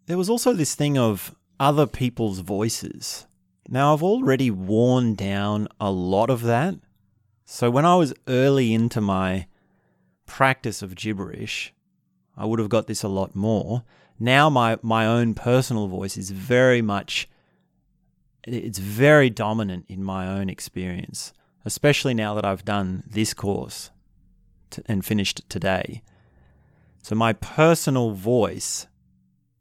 there 0.07 0.19
was 0.19 0.31
also 0.31 0.53
this 0.53 0.77
thing 0.77 0.97
of 0.97 1.35
other 1.59 1.87
people's 1.87 2.39
voices. 2.39 3.27
Now 3.69 3.95
I've 3.95 4.03
already 4.03 4.51
worn 4.51 5.15
down 5.15 5.69
a 5.81 5.91
lot 5.91 6.31
of 6.31 6.43
that. 6.43 6.77
So 7.45 7.71
when 7.71 7.85
I 7.85 7.97
was 7.97 8.15
early 8.27 8.75
into 8.75 9.01
my 9.01 9.47
practice 10.27 10.83
of 10.83 10.95
gibberish, 10.95 11.73
I 12.37 12.47
would 12.47 12.59
have 12.59 12.69
got 12.69 12.87
this 12.87 13.03
a 13.03 13.09
lot 13.09 13.35
more. 13.35 13.85
Now 14.19 14.49
my 14.51 14.79
my 14.83 15.07
own 15.07 15.35
personal 15.35 15.89
voice 15.89 16.17
is 16.17 16.31
very 16.31 16.83
much 16.83 17.29
it's 18.47 18.79
very 18.79 19.31
dominant 19.31 19.87
in 19.89 20.05
my 20.05 20.27
own 20.27 20.51
experience, 20.51 21.33
especially 21.65 22.15
now 22.15 22.35
that 22.35 22.45
I've 22.45 22.65
done 22.65 23.05
this 23.07 23.33
course 23.33 23.91
and 24.87 25.05
finished 25.05 25.49
today. 25.49 26.03
So 27.03 27.15
my 27.15 27.33
personal 27.33 28.11
voice 28.13 28.87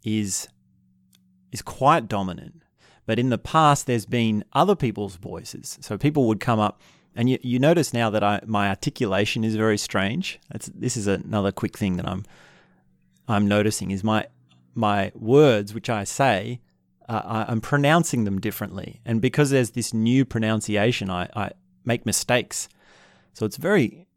is 0.04 0.48
is 1.52 1.62
quite 1.62 2.08
dominant. 2.08 2.63
But 3.06 3.20
in 3.20 3.30
the 3.30 3.38
past, 3.38 3.86
there's 3.86 4.06
been 4.06 4.46
other 4.54 4.76
people's 4.76 5.16
voices. 5.18 5.78
So 5.82 5.98
people 5.98 6.28
would 6.28 6.40
come 6.40 6.60
up, 6.60 6.82
and 7.16 7.30
you, 7.30 7.38
you 7.42 7.60
notice 7.60 7.94
now 7.94 8.10
that 8.10 8.24
I, 8.24 8.42
my 8.46 8.70
articulation 8.70 9.44
is 9.44 9.56
very 9.56 9.78
strange. 9.78 10.40
That's, 10.52 10.68
this 10.74 10.98
is 10.98 11.08
another 11.08 11.52
quick 11.52 11.78
thing 11.78 11.98
that 11.98 12.08
I'm 12.08 12.24
I'm 13.28 13.48
noticing 13.48 13.92
is 13.92 14.04
my 14.04 14.28
my 14.76 15.12
words, 15.16 15.74
which 15.74 15.90
I 15.90 16.04
say, 16.04 16.60
uh, 17.08 17.46
I'm 17.48 17.62
pronouncing 17.62 18.24
them 18.24 18.40
differently, 18.40 19.02
and 19.06 19.22
because 19.22 19.50
there's 19.50 19.72
this 19.72 19.94
new 19.94 20.26
pronunciation, 20.26 21.10
I, 21.10 21.30
I 21.36 21.52
make 21.86 22.06
mistakes. 22.06 22.68
So 23.34 23.46
it's 23.46 23.58
very 23.58 24.08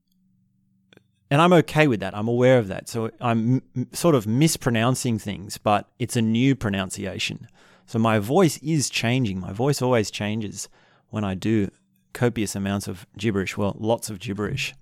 and 1.31 1.40
I'm 1.40 1.52
okay 1.52 1.88
with 1.88 2.00
that. 2.00 2.16
I'm 2.16 2.28
aware 2.28 2.59
of 2.59 2.69
that. 2.69 2.88
So 2.88 3.11
I'm 3.21 3.62
m- 3.75 3.88
sort 3.93 4.14
of 4.14 4.26
mispronouncing 4.26 5.19
things, 5.19 5.59
but 5.59 5.88
it's 5.99 6.16
a 6.16 6.23
new 6.23 6.55
pronunciation. 6.55 7.49
So 7.87 7.99
my 7.99 8.19
voice 8.19 8.59
is 8.59 8.90
changing. 8.90 9.40
My 9.40 9.52
voice 9.52 9.81
always 9.81 10.11
changes 10.11 10.69
when 11.11 11.25
I 11.25 11.35
do 11.35 11.71
copious 12.12 12.57
amounts 12.57 12.88
of 12.88 13.07
gibberish. 13.16 13.57
Well, 13.57 13.76
lots 13.78 14.11
of 14.11 14.19
gibberish. 14.19 14.75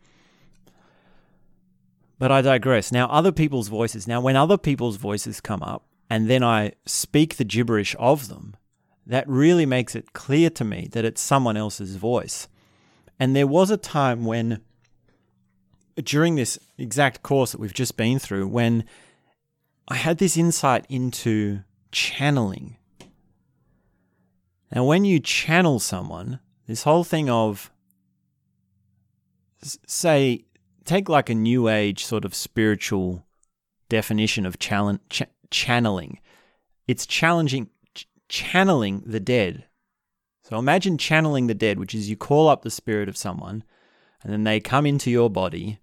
But 2.18 2.32
I 2.32 2.40
digress. 2.40 2.92
Now, 2.92 3.08
other 3.08 3.32
people's 3.32 3.68
voices. 3.68 4.08
Now, 4.08 4.20
when 4.20 4.36
other 4.36 4.56
people's 4.56 4.96
voices 4.96 5.40
come 5.40 5.62
up 5.62 5.84
and 6.08 6.30
then 6.30 6.42
I 6.42 6.72
speak 6.86 7.36
the 7.36 7.44
gibberish 7.44 7.94
of 7.98 8.28
them, 8.28 8.56
that 9.06 9.28
really 9.28 9.66
makes 9.66 9.94
it 9.94 10.12
clear 10.12 10.48
to 10.50 10.64
me 10.64 10.88
that 10.92 11.04
it's 11.04 11.20
someone 11.20 11.56
else's 11.56 11.96
voice. 11.96 12.48
And 13.18 13.36
there 13.36 13.46
was 13.46 13.70
a 13.70 13.76
time 13.76 14.24
when 14.24 14.60
during 15.96 16.36
this 16.36 16.58
exact 16.78 17.22
course 17.22 17.52
that 17.52 17.60
we've 17.60 17.74
just 17.74 17.96
been 17.96 18.18
through 18.18 18.48
when 18.48 18.84
I 19.88 19.96
had 19.96 20.18
this 20.18 20.36
insight 20.36 20.86
into 20.88 21.60
channeling. 21.92 22.78
Now, 24.72 24.84
when 24.84 25.04
you 25.04 25.20
channel 25.20 25.78
someone, 25.78 26.40
this 26.66 26.82
whole 26.82 27.04
thing 27.04 27.30
of, 27.30 27.70
say, 29.86 30.44
take 30.84 31.08
like 31.08 31.30
a 31.30 31.34
new 31.34 31.68
age 31.68 32.04
sort 32.04 32.24
of 32.24 32.34
spiritual 32.34 33.26
definition 33.88 34.46
of 34.46 34.58
ch- 34.58 35.22
channeling. 35.50 36.20
It's 36.86 37.06
challenging, 37.06 37.70
ch- 37.94 38.08
channeling 38.28 39.02
the 39.06 39.20
dead. 39.20 39.66
So 40.42 40.58
imagine 40.58 40.98
channeling 40.98 41.46
the 41.46 41.54
dead, 41.54 41.78
which 41.78 41.94
is 41.94 42.10
you 42.10 42.16
call 42.16 42.48
up 42.48 42.62
the 42.62 42.70
spirit 42.70 43.08
of 43.08 43.16
someone 43.16 43.64
and 44.22 44.32
then 44.32 44.44
they 44.44 44.60
come 44.60 44.86
into 44.86 45.10
your 45.10 45.30
body 45.30 45.78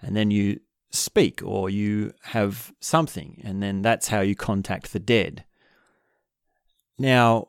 and 0.00 0.14
then 0.14 0.30
you 0.30 0.60
speak 0.90 1.40
or 1.44 1.68
you 1.68 2.12
have 2.22 2.72
something, 2.80 3.40
and 3.44 3.62
then 3.62 3.82
that's 3.82 4.08
how 4.08 4.20
you 4.20 4.36
contact 4.36 4.92
the 4.92 4.98
dead. 4.98 5.44
Now, 6.98 7.48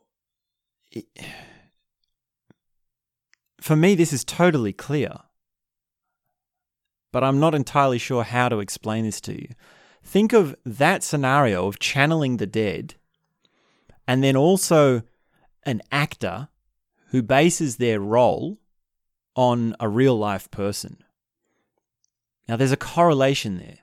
for 3.60 3.75
me, 3.75 3.96
this 3.96 4.14
is 4.14 4.24
totally 4.24 4.74
clear, 4.74 5.12
but 7.12 7.24
I'm 7.24 7.40
not 7.40 7.56
entirely 7.56 7.98
sure 7.98 8.24
how 8.24 8.50
to 8.50 8.60
explain 8.60 9.06
this 9.06 9.20
to 9.22 9.34
you. 9.34 9.50
Think 10.04 10.34
of 10.34 10.56
that 10.66 11.02
scenario 11.02 11.68
of 11.68 11.80
channeling 11.80 12.38
the 12.38 12.46
dead, 12.46 12.96
and 14.08 14.24
then 14.24 14.36
also 14.36 15.02
an 15.64 15.82
actor 15.92 16.50
who 17.08 17.24
bases 17.24 17.78
their 17.78 18.00
role 18.00 18.60
on 19.36 19.75
a 19.80 19.90
real 19.90 20.16
life 20.16 20.52
person. 20.52 21.04
Now, 22.48 22.56
there's 22.56 22.72
a 22.72 22.78
correlation 22.78 23.58
there, 23.58 23.80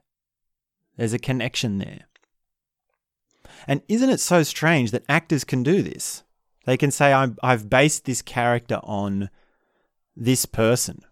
there's 0.96 1.12
a 1.12 1.18
connection 1.18 1.78
there. 1.78 2.04
And 3.66 3.82
isn't 3.88 4.10
it 4.10 4.20
so 4.20 4.42
strange 4.42 4.92
that 4.92 5.04
actors 5.08 5.44
can 5.44 5.62
do 5.62 5.82
this? 5.82 6.22
They 6.64 6.76
can 6.76 6.90
say, 6.90 7.12
i 7.12 7.28
have 7.42 7.68
based 7.68 8.04
this 8.04 8.22
character 8.22 8.80
on 8.82 9.30
this 10.16 10.46
person. 10.46 11.02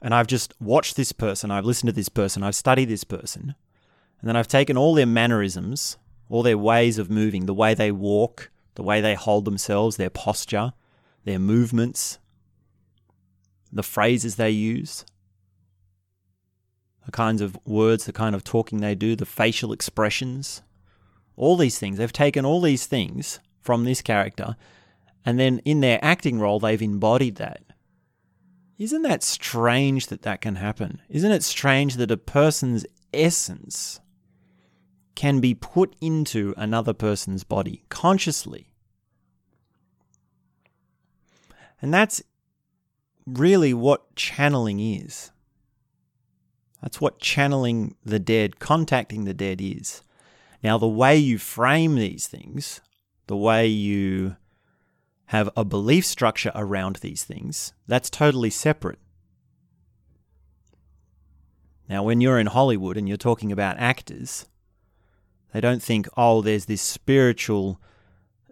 And 0.00 0.14
I've 0.14 0.26
just 0.26 0.54
watched 0.60 0.96
this 0.96 1.12
person, 1.12 1.50
I've 1.50 1.64
listened 1.64 1.88
to 1.88 1.94
this 1.94 2.08
person, 2.08 2.42
I've 2.42 2.54
studied 2.54 2.88
this 2.88 3.04
person. 3.04 3.54
And 4.20 4.28
then 4.28 4.36
I've 4.36 4.48
taken 4.48 4.76
all 4.76 4.94
their 4.94 5.06
mannerisms, 5.06 5.96
all 6.28 6.42
their 6.42 6.58
ways 6.58 6.98
of 6.98 7.10
moving, 7.10 7.46
the 7.46 7.54
way 7.54 7.74
they 7.74 7.92
walk, 7.92 8.50
the 8.74 8.82
way 8.82 9.00
they 9.00 9.14
hold 9.14 9.44
themselves, 9.44 9.96
their 9.96 10.10
posture, 10.10 10.72
their 11.24 11.38
movements, 11.38 12.18
the 13.72 13.82
phrases 13.82 14.36
they 14.36 14.50
use, 14.50 15.04
the 17.06 17.12
kinds 17.12 17.40
of 17.40 17.58
words, 17.64 18.04
the 18.04 18.12
kind 18.12 18.34
of 18.34 18.44
talking 18.44 18.80
they 18.80 18.94
do, 18.94 19.16
the 19.16 19.26
facial 19.26 19.72
expressions, 19.72 20.62
all 21.36 21.56
these 21.56 21.78
things. 21.78 21.98
They've 21.98 22.12
taken 22.12 22.44
all 22.44 22.60
these 22.60 22.86
things 22.86 23.40
from 23.60 23.84
this 23.84 24.02
character 24.02 24.56
And 25.24 25.38
then 25.38 25.58
in 25.66 25.80
their 25.80 26.02
acting 26.02 26.40
role, 26.40 26.58
they've 26.58 26.80
embodied 26.80 27.36
that. 27.36 27.62
Isn't 28.78 29.02
that 29.02 29.22
strange 29.22 30.06
that 30.06 30.22
that 30.22 30.40
can 30.40 30.54
happen? 30.54 31.02
Isn't 31.10 31.32
it 31.32 31.42
strange 31.42 31.96
that 31.96 32.10
a 32.10 32.16
person's 32.16 32.86
essence 33.12 34.00
can 35.16 35.40
be 35.40 35.52
put 35.52 35.96
into 36.00 36.54
another 36.56 36.94
person's 36.94 37.44
body 37.44 37.82
consciously? 37.88 38.72
And 41.82 41.92
that's 41.92 42.22
really 43.26 43.74
what 43.74 44.14
channeling 44.16 44.80
is. 44.80 45.30
That's 46.80 47.00
what 47.00 47.20
channeling 47.20 47.96
the 48.04 48.18
dead, 48.18 48.60
contacting 48.60 49.24
the 49.24 49.34
dead 49.34 49.60
is. 49.60 50.02
Now, 50.62 50.78
the 50.78 50.88
way 50.88 51.16
you 51.18 51.38
frame 51.38 51.96
these 51.96 52.26
things, 52.28 52.80
the 53.28 53.36
way 53.36 53.66
you 53.66 54.36
have 55.26 55.50
a 55.56 55.64
belief 55.64 56.04
structure 56.04 56.50
around 56.54 56.96
these 56.96 57.22
things, 57.22 57.72
that's 57.86 58.10
totally 58.10 58.50
separate. 58.50 58.98
Now, 61.88 62.02
when 62.02 62.20
you're 62.20 62.38
in 62.38 62.48
Hollywood 62.48 62.96
and 62.96 63.06
you're 63.06 63.16
talking 63.16 63.52
about 63.52 63.78
actors, 63.78 64.46
they 65.52 65.60
don't 65.60 65.82
think, 65.82 66.08
oh, 66.16 66.42
there's 66.42 66.66
this 66.66 66.82
spiritual, 66.82 67.80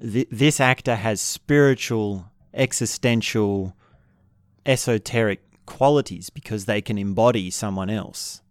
th- 0.01 0.29
this 0.31 0.61
actor 0.61 0.97
has 0.97 1.21
spiritual, 1.21 2.31
existential, 2.55 3.75
esoteric 4.65 5.43
qualities 5.67 6.31
because 6.31 6.65
they 6.65 6.81
can 6.81 6.97
embody 6.99 7.51
someone 7.51 7.91
else. 7.91 8.43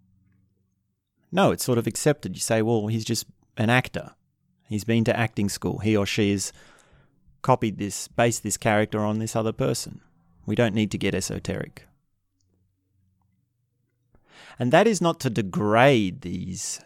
No, 1.32 1.52
it's 1.52 1.66
sort 1.66 1.78
of 1.78 1.88
accepted. 1.88 2.36
You 2.36 2.42
say, 2.42 2.62
well, 2.62 2.88
he's 2.88 3.06
just 3.06 3.26
an 3.58 3.70
actor. 3.70 4.12
He's 4.68 4.84
been 4.84 5.04
to 5.06 5.18
acting 5.18 5.50
school. 5.50 5.80
He 5.80 5.96
or 5.96 6.06
she 6.06 6.32
has 6.32 6.52
copied 7.42 7.78
this, 7.78 8.08
based 8.08 8.44
this 8.44 8.58
character 8.58 9.00
on 9.00 9.20
this 9.20 9.36
other 9.36 9.52
person. 9.52 10.02
We 10.46 10.56
don't 10.56 10.76
need 10.76 10.92
to 10.92 10.98
get 10.98 11.16
esoteric. 11.16 11.86
And 14.58 14.72
that 14.72 14.88
is 14.88 15.02
not 15.02 15.20
to 15.22 15.30
degrade 15.30 16.22
these 16.22 16.80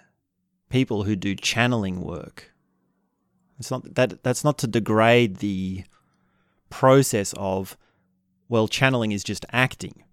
people 0.70 1.04
who 1.04 1.16
do 1.16 1.36
channeling 1.36 2.02
work. 2.02 2.52
It's 3.60 3.72
not 3.72 3.96
that 3.96 4.24
that's 4.24 4.44
not 4.44 4.58
to 4.60 4.68
degrade 4.68 5.38
the 5.38 5.84
process 6.70 7.34
of 7.38 7.78
well 8.48 8.68
channeling 8.68 9.12
is 9.12 9.24
just 9.24 9.46
acting. 9.52 10.04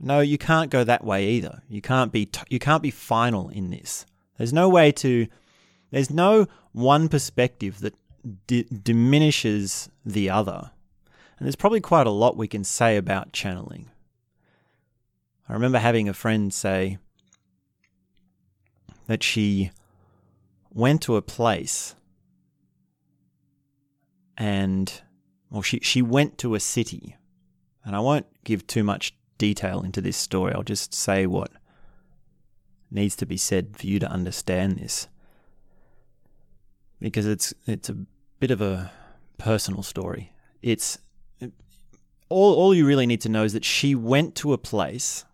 No, 0.00 0.20
you 0.20 0.38
can't 0.38 0.70
go 0.70 0.84
that 0.84 1.04
way 1.04 1.28
either. 1.28 1.62
You 1.68 1.82
can't 1.82 2.12
be 2.12 2.26
t- 2.26 2.42
you 2.48 2.58
can't 2.58 2.82
be 2.82 2.90
final 2.90 3.48
in 3.50 3.70
this. 3.70 4.06
There's 4.38 4.52
no 4.52 4.68
way 4.68 4.90
to 4.92 5.26
there's 5.90 6.10
no 6.10 6.46
one 6.76 7.08
perspective 7.08 7.80
that 7.80 7.94
diminishes 8.84 9.88
the 10.04 10.28
other. 10.28 10.70
And 11.38 11.46
there's 11.46 11.56
probably 11.56 11.80
quite 11.80 12.06
a 12.06 12.10
lot 12.10 12.36
we 12.36 12.48
can 12.48 12.64
say 12.64 12.98
about 12.98 13.32
channeling. 13.32 13.90
I 15.48 15.54
remember 15.54 15.78
having 15.78 16.06
a 16.06 16.12
friend 16.12 16.52
say 16.52 16.98
that 19.06 19.22
she 19.22 19.70
went 20.70 21.00
to 21.02 21.16
a 21.16 21.22
place 21.22 21.94
and, 24.36 25.00
well, 25.48 25.62
she, 25.62 25.80
she 25.80 26.02
went 26.02 26.36
to 26.38 26.54
a 26.54 26.60
city. 26.60 27.16
And 27.86 27.96
I 27.96 28.00
won't 28.00 28.26
give 28.44 28.66
too 28.66 28.84
much 28.84 29.14
detail 29.38 29.80
into 29.80 30.02
this 30.02 30.18
story, 30.18 30.52
I'll 30.52 30.62
just 30.62 30.92
say 30.92 31.24
what 31.24 31.52
needs 32.90 33.16
to 33.16 33.24
be 33.24 33.38
said 33.38 33.78
for 33.78 33.86
you 33.86 33.98
to 33.98 34.10
understand 34.10 34.76
this. 34.76 35.08
Because 37.06 37.26
it's, 37.26 37.54
it's 37.66 37.88
a 37.88 37.96
bit 38.40 38.50
of 38.50 38.60
a 38.60 38.90
personal 39.38 39.84
story. 39.84 40.32
It's 40.60 40.98
all 42.28 42.54
all 42.54 42.74
you 42.74 42.84
really 42.84 43.06
need 43.06 43.20
to 43.20 43.28
know 43.28 43.44
is 43.44 43.52
that 43.52 43.64
she 43.64 43.94
went 43.94 44.34
to 44.34 44.52
a 44.52 44.58
place 44.58 45.24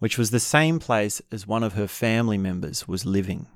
which 0.00 0.18
was 0.18 0.30
the 0.30 0.40
same 0.40 0.80
place 0.80 1.22
as 1.30 1.46
one 1.46 1.62
of 1.62 1.74
her 1.74 1.86
family 1.86 2.38
members 2.38 2.88
was 2.88 3.04
living. 3.04 3.46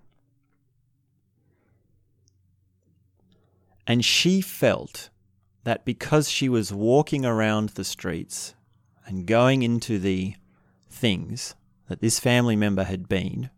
And 3.87 4.05
she 4.05 4.41
felt 4.41 5.11
that 5.65 5.85
because 5.85 6.29
she 6.29 6.49
was 6.49 6.73
walking 6.73 7.25
around 7.25 7.71
the 7.71 7.85
streets 7.85 8.55
and 9.07 9.27
going 9.27 9.63
into 9.63 9.99
the 9.99 10.35
things 10.89 11.55
that 11.89 12.01
this 12.01 12.21
family 12.21 12.57
member 12.57 12.85
had 12.85 13.09
been, 13.09 13.51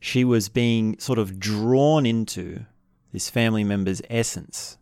she 0.00 0.24
was 0.24 0.48
being 0.48 0.98
sort 0.98 1.18
of 1.18 1.38
drawn 1.38 2.06
into 2.06 2.64
this 3.12 3.30
family 3.30 3.64
member's 3.64 4.02
essence, 4.08 4.76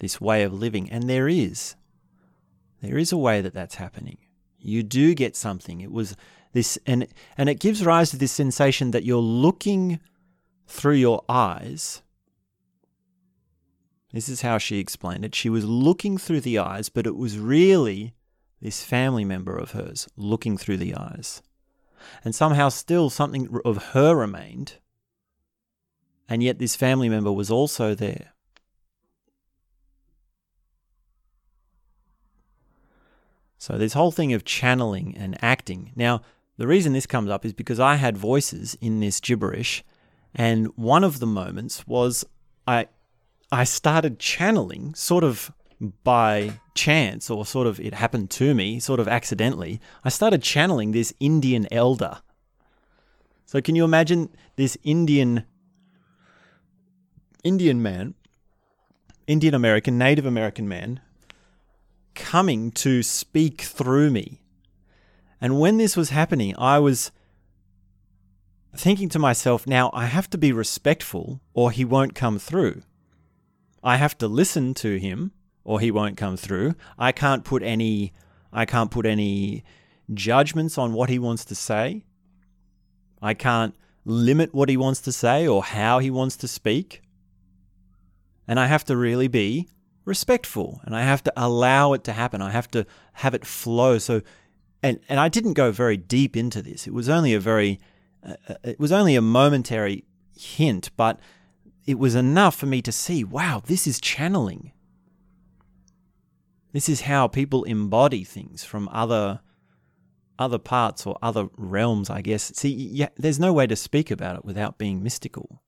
this 0.00 0.20
way 0.20 0.42
of 0.42 0.52
living. 0.52 0.90
And 0.90 1.08
there 1.08 1.28
is. 1.28 1.76
There 2.82 2.98
is 2.98 3.12
a 3.12 3.18
way 3.18 3.40
that 3.40 3.54
that's 3.54 3.76
happening. 3.76 4.18
You 4.58 4.82
do 4.82 5.14
get 5.14 5.36
something. 5.36 5.80
It 5.80 5.92
was 5.92 6.16
this, 6.52 6.78
and, 6.86 7.06
and 7.36 7.48
it 7.48 7.60
gives 7.60 7.84
rise 7.84 8.10
to 8.10 8.16
this 8.16 8.32
sensation 8.32 8.90
that 8.92 9.04
you're 9.04 9.18
looking 9.18 10.00
through 10.66 10.94
your 10.94 11.24
eyes. 11.28 12.02
This 14.12 14.28
is 14.28 14.42
how 14.42 14.58
she 14.58 14.78
explained 14.78 15.24
it. 15.24 15.34
She 15.34 15.50
was 15.50 15.64
looking 15.64 16.18
through 16.18 16.42
the 16.42 16.58
eyes, 16.58 16.88
but 16.88 17.06
it 17.06 17.16
was 17.16 17.38
really 17.38 18.14
this 18.62 18.84
family 18.84 19.24
member 19.24 19.56
of 19.56 19.72
hers 19.72 20.08
looking 20.16 20.56
through 20.56 20.76
the 20.76 20.94
eyes. 20.94 21.42
And 22.24 22.34
somehow 22.34 22.68
still 22.68 23.10
something 23.10 23.60
of 23.64 23.88
her 23.92 24.14
remained 24.14 24.78
and 26.28 26.42
yet 26.42 26.58
this 26.58 26.76
family 26.76 27.08
member 27.08 27.32
was 27.32 27.50
also 27.50 27.94
there. 27.94 28.32
So, 33.58 33.78
this 33.78 33.94
whole 33.94 34.10
thing 34.10 34.32
of 34.34 34.44
channeling 34.44 35.16
and 35.16 35.42
acting. 35.42 35.92
Now, 35.96 36.20
the 36.58 36.66
reason 36.66 36.92
this 36.92 37.06
comes 37.06 37.30
up 37.30 37.44
is 37.44 37.52
because 37.52 37.80
I 37.80 37.96
had 37.96 38.16
voices 38.16 38.76
in 38.80 39.00
this 39.00 39.20
gibberish, 39.20 39.82
and 40.34 40.66
one 40.76 41.02
of 41.02 41.18
the 41.18 41.26
moments 41.26 41.86
was 41.86 42.24
I, 42.66 42.88
I 43.50 43.64
started 43.64 44.18
channeling 44.18 44.94
sort 44.94 45.24
of 45.24 45.50
by 46.02 46.60
chance, 46.74 47.30
or 47.30 47.44
sort 47.44 47.66
of 47.66 47.80
it 47.80 47.94
happened 47.94 48.30
to 48.30 48.54
me, 48.54 48.80
sort 48.80 49.00
of 49.00 49.08
accidentally. 49.08 49.80
I 50.04 50.08
started 50.08 50.42
channeling 50.42 50.92
this 50.92 51.12
Indian 51.20 51.66
elder. 51.72 52.18
So, 53.46 53.60
can 53.60 53.74
you 53.76 53.84
imagine 53.84 54.30
this 54.56 54.76
Indian 54.82 55.44
Indian 57.44 57.82
man, 57.82 58.14
Indian 59.26 59.54
American, 59.54 59.98
Native 59.98 60.24
American 60.24 60.66
man, 60.66 61.00
coming 62.14 62.70
to 62.70 63.02
speak 63.02 63.60
through 63.60 64.10
me. 64.10 64.40
And 65.40 65.60
when 65.60 65.76
this 65.76 65.96
was 65.96 66.08
happening, 66.08 66.54
I 66.56 66.78
was 66.78 67.12
thinking 68.74 69.10
to 69.10 69.18
myself, 69.18 69.66
now 69.66 69.90
I 69.92 70.06
have 70.06 70.30
to 70.30 70.38
be 70.38 70.52
respectful 70.52 71.40
or 71.52 71.70
he 71.70 71.84
won't 71.84 72.14
come 72.14 72.38
through. 72.38 72.82
I 73.82 73.98
have 73.98 74.16
to 74.18 74.26
listen 74.26 74.72
to 74.74 74.98
him 74.98 75.32
or 75.64 75.80
he 75.80 75.90
won't 75.90 76.16
come 76.16 76.36
through. 76.36 76.74
I 76.98 77.12
can't 77.12 77.44
put 77.44 77.62
any 77.62 78.12
I 78.52 78.64
can't 78.64 78.90
put 78.90 79.04
any 79.04 79.64
judgments 80.12 80.78
on 80.78 80.92
what 80.92 81.08
he 81.08 81.18
wants 81.18 81.44
to 81.46 81.54
say. 81.54 82.04
I 83.20 83.34
can't 83.34 83.74
limit 84.04 84.54
what 84.54 84.68
he 84.68 84.76
wants 84.76 85.00
to 85.00 85.12
say 85.12 85.46
or 85.46 85.64
how 85.64 85.98
he 85.98 86.10
wants 86.10 86.36
to 86.36 86.48
speak. 86.48 87.02
And 88.46 88.60
I 88.60 88.66
have 88.66 88.84
to 88.84 88.96
really 88.96 89.28
be 89.28 89.68
respectful 90.04 90.80
and 90.84 90.94
I 90.94 91.02
have 91.02 91.24
to 91.24 91.32
allow 91.36 91.94
it 91.94 92.04
to 92.04 92.12
happen. 92.12 92.42
I 92.42 92.50
have 92.50 92.70
to 92.72 92.86
have 93.14 93.34
it 93.34 93.46
flow. 93.46 93.98
So, 93.98 94.20
and, 94.82 95.00
and 95.08 95.18
I 95.18 95.28
didn't 95.28 95.54
go 95.54 95.72
very 95.72 95.96
deep 95.96 96.36
into 96.36 96.60
this. 96.60 96.86
It 96.86 96.92
was 96.92 97.08
only 97.08 97.32
a 97.32 97.40
very, 97.40 97.80
uh, 98.24 98.34
uh, 98.48 98.54
it 98.62 98.78
was 98.78 98.92
only 98.92 99.16
a 99.16 99.22
momentary 99.22 100.04
hint, 100.36 100.90
but 100.96 101.18
it 101.86 101.98
was 101.98 102.14
enough 102.14 102.54
for 102.54 102.66
me 102.66 102.82
to 102.82 102.92
see 102.92 103.24
wow, 103.24 103.62
this 103.64 103.86
is 103.86 104.00
channeling. 104.00 104.72
This 106.74 106.88
is 106.88 107.02
how 107.02 107.28
people 107.28 107.62
embody 107.62 108.24
things 108.24 108.64
from 108.64 108.88
other 108.88 109.40
other 110.40 110.58
parts 110.58 111.06
or 111.06 111.16
other 111.22 111.48
realms, 111.56 112.10
I 112.10 112.20
guess. 112.20 112.52
See, 112.56 112.74
yeah, 112.74 113.10
there's 113.16 113.38
no 113.38 113.52
way 113.52 113.68
to 113.68 113.76
speak 113.76 114.10
about 114.10 114.34
it 114.34 114.44
without 114.44 114.76
being 114.76 115.00
mystical. 115.00 115.62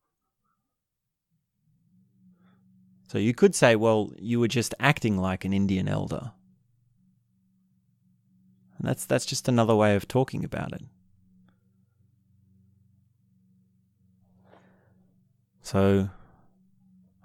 So 3.07 3.19
you 3.19 3.35
could 3.35 3.55
say, 3.55 3.77
well, 3.77 4.11
you 4.19 4.41
were 4.41 4.49
just 4.49 4.75
acting 4.81 5.17
like 5.17 5.45
an 5.45 5.53
Indian 5.53 5.87
elder. 5.87 6.33
And 8.77 8.89
that's 8.89 9.07
that's 9.07 9.27
just 9.27 9.47
another 9.47 9.77
way 9.77 9.95
of 9.95 10.09
talking 10.09 10.45
about 10.45 10.73
it. 10.73 10.83
So 15.63 16.11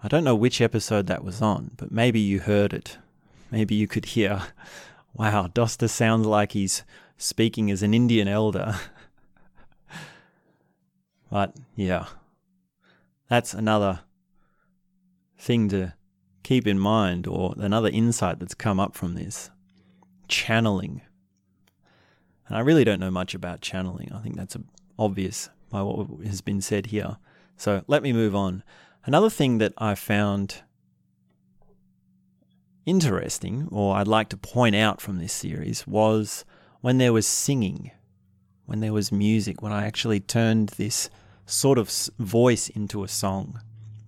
I 0.04 0.08
don't 0.08 0.24
know 0.24 0.36
which 0.36 0.62
episode 0.62 1.08
that 1.08 1.24
was 1.24 1.42
on, 1.42 1.72
but 1.78 1.92
maybe 1.92 2.20
you 2.20 2.42
heard 2.42 2.74
it. 2.74 3.00
Maybe 3.52 3.76
you 3.76 3.88
could 3.88 4.06
hear, 4.06 4.42
wow, 5.14 5.48
Dosta 5.48 5.90
sounds 5.90 6.26
like 6.26 6.54
he's 6.54 6.84
speaking 7.18 7.70
as 7.70 7.84
an 7.84 7.94
Indian 7.94 8.28
elder. 8.28 8.76
but 11.32 11.56
yeah, 11.76 12.06
that's 13.28 13.54
another 13.54 14.02
thing 15.38 15.68
to 15.70 15.94
keep 16.44 16.66
in 16.66 16.80
mind, 16.80 17.28
or 17.28 17.54
another 17.58 17.90
insight 17.90 18.40
that's 18.40 18.56
come 18.56 18.80
up 18.80 18.96
from 18.96 19.16
this 19.16 19.52
channeling. 20.28 21.02
And 22.48 22.58
I 22.58 22.62
really 22.62 22.84
don't 22.84 23.00
know 23.00 23.12
much 23.12 23.34
about 23.34 23.62
channeling. 23.62 24.12
I 24.14 24.20
think 24.20 24.36
that's 24.36 24.58
obvious 24.98 25.50
by 25.70 25.82
what 25.82 26.08
has 26.26 26.42
been 26.42 26.62
said 26.62 26.88
here. 26.88 27.18
So 27.58 27.84
let 27.88 28.04
me 28.04 28.12
move 28.12 28.36
on. 28.36 28.64
Another 29.06 29.30
thing 29.30 29.58
that 29.60 29.74
I 29.78 29.96
found 29.96 30.64
interesting, 32.86 33.68
or 33.72 33.96
I'd 33.96 34.08
like 34.08 34.30
to 34.30 34.38
point 34.38 34.76
out 34.76 35.02
from 35.02 35.20
this 35.20 35.34
series, 35.34 35.86
was 35.86 36.46
when 36.82 36.98
there 36.98 37.14
was 37.14 37.28
singing, 37.28 37.92
when 38.66 38.80
there 38.80 38.94
was 38.94 39.12
music, 39.12 39.62
when 39.62 39.72
I 39.72 39.86
actually 39.86 40.20
turned 40.20 40.70
this 40.70 41.10
sort 41.46 41.78
of 41.78 41.90
voice 42.18 42.70
into 42.70 43.04
a 43.04 43.08
song. 43.08 43.60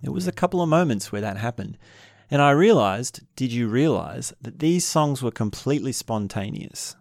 There 0.02 0.12
was 0.12 0.26
a 0.26 0.32
couple 0.32 0.60
of 0.60 0.68
moments 0.68 1.12
where 1.12 1.20
that 1.20 1.36
happened. 1.36 1.78
And 2.30 2.42
I 2.42 2.50
realized, 2.50 3.20
did 3.36 3.52
you 3.52 3.68
realize, 3.68 4.32
that 4.40 4.58
these 4.58 4.84
songs 4.84 5.22
were 5.22 5.30
completely 5.30 5.92
spontaneous? 5.92 6.96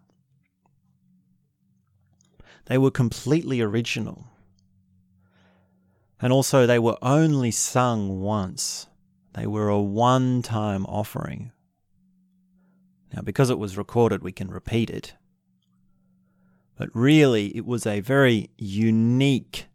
They 2.66 2.78
were 2.78 2.92
completely 2.92 3.62
original. 3.62 4.28
And 6.22 6.32
also, 6.32 6.66
they 6.66 6.80
were 6.80 6.98
only 7.02 7.52
sung 7.52 8.22
once. 8.22 8.88
They 9.34 9.48
were 9.48 9.68
a 9.68 9.82
one 9.82 10.42
time 10.42 10.86
offering. 10.86 11.52
Now, 13.14 13.22
because 13.22 13.50
it 13.50 13.60
was 13.60 13.78
recorded, 13.78 14.24
we 14.24 14.32
can 14.32 14.50
repeat 14.50 14.90
it. 14.90 15.14
But 16.76 16.90
really, 16.94 17.56
it 17.56 17.66
was 17.66 17.86
a 17.86 18.00
very 18.00 18.50
unique 18.58 19.68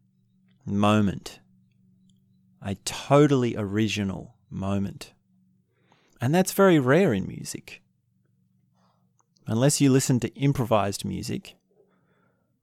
moment, 0.67 1.39
a 2.61 2.75
totally 2.85 3.57
original 3.57 4.35
moment. 4.51 5.13
And 6.21 6.35
that's 6.35 6.53
very 6.53 6.81
rare 6.81 7.15
in 7.15 7.29
music. 7.29 7.81
Unless 9.47 9.81
you 9.81 9.91
listen 9.91 10.19
to 10.21 10.35
improvised 10.35 11.05
music, 11.05 11.55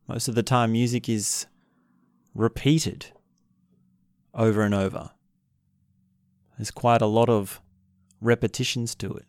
most 0.07 0.27
of 0.27 0.35
the 0.35 0.43
time 0.43 0.73
music 0.73 1.07
is 1.07 1.47
repeated 2.35 3.07
over 4.33 4.61
and 4.61 4.75
over. 4.75 5.11
There's 6.57 6.71
quite 6.71 7.01
a 7.01 7.07
lot 7.07 7.29
of 7.29 7.61
repetitions 8.19 8.93
to 8.95 9.13
it. 9.13 9.25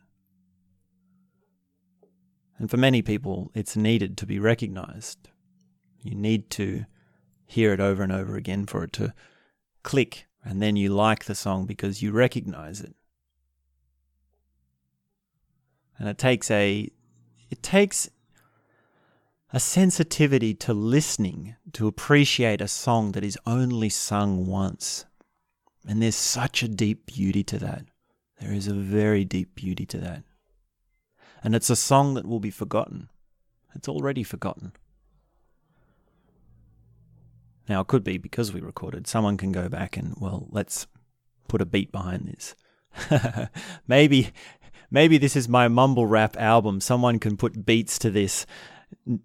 And 2.58 2.70
for 2.70 2.76
many 2.76 3.02
people, 3.02 3.50
it's 3.54 3.76
needed 3.76 4.16
to 4.18 4.26
be 4.26 4.38
recognized. 4.38 5.28
You 6.02 6.14
need 6.14 6.50
to 6.50 6.86
hear 7.44 7.72
it 7.72 7.80
over 7.80 8.02
and 8.02 8.12
over 8.12 8.36
again 8.36 8.66
for 8.66 8.84
it 8.84 8.92
to 8.94 9.12
click, 9.82 10.26
and 10.44 10.62
then 10.62 10.76
you 10.76 10.90
like 10.90 11.24
the 11.24 11.34
song 11.34 11.66
because 11.66 12.02
you 12.02 12.12
recognize 12.12 12.80
it. 12.80 12.94
And 15.98 16.08
it 16.08 16.18
takes 16.18 16.50
a 16.50 16.90
it 17.50 17.62
takes 17.62 18.10
a 19.52 19.60
sensitivity 19.60 20.52
to 20.54 20.74
listening 20.74 21.56
to 21.72 21.86
appreciate 21.86 22.60
a 22.60 22.68
song 22.68 23.12
that 23.12 23.24
is 23.24 23.38
only 23.46 23.88
sung 23.88 24.46
once. 24.46 25.04
And 25.86 26.02
there's 26.02 26.16
such 26.16 26.62
a 26.62 26.68
deep 26.68 27.06
beauty 27.06 27.44
to 27.44 27.58
that. 27.60 27.84
There 28.40 28.52
is 28.52 28.66
a 28.66 28.74
very 28.74 29.24
deep 29.24 29.54
beauty 29.54 29.86
to 29.86 29.98
that. 29.98 30.24
And 31.46 31.54
it's 31.54 31.70
a 31.70 31.76
song 31.76 32.14
that 32.14 32.26
will 32.26 32.40
be 32.40 32.50
forgotten. 32.50 33.08
It's 33.72 33.88
already 33.88 34.24
forgotten. 34.24 34.72
Now, 37.68 37.82
it 37.82 37.86
could 37.86 38.02
be 38.02 38.18
because 38.18 38.52
we 38.52 38.60
recorded. 38.60 39.06
Someone 39.06 39.36
can 39.36 39.52
go 39.52 39.68
back 39.68 39.96
and, 39.96 40.16
well, 40.18 40.48
let's 40.50 40.88
put 41.46 41.62
a 41.62 41.64
beat 41.64 41.92
behind 41.92 42.26
this. 42.26 42.56
maybe, 43.86 44.32
maybe 44.90 45.18
this 45.18 45.36
is 45.36 45.48
my 45.48 45.68
mumble 45.68 46.06
rap 46.06 46.36
album. 46.36 46.80
Someone 46.80 47.20
can 47.20 47.36
put 47.36 47.64
beats 47.64 47.96
to 48.00 48.10
this, 48.10 48.44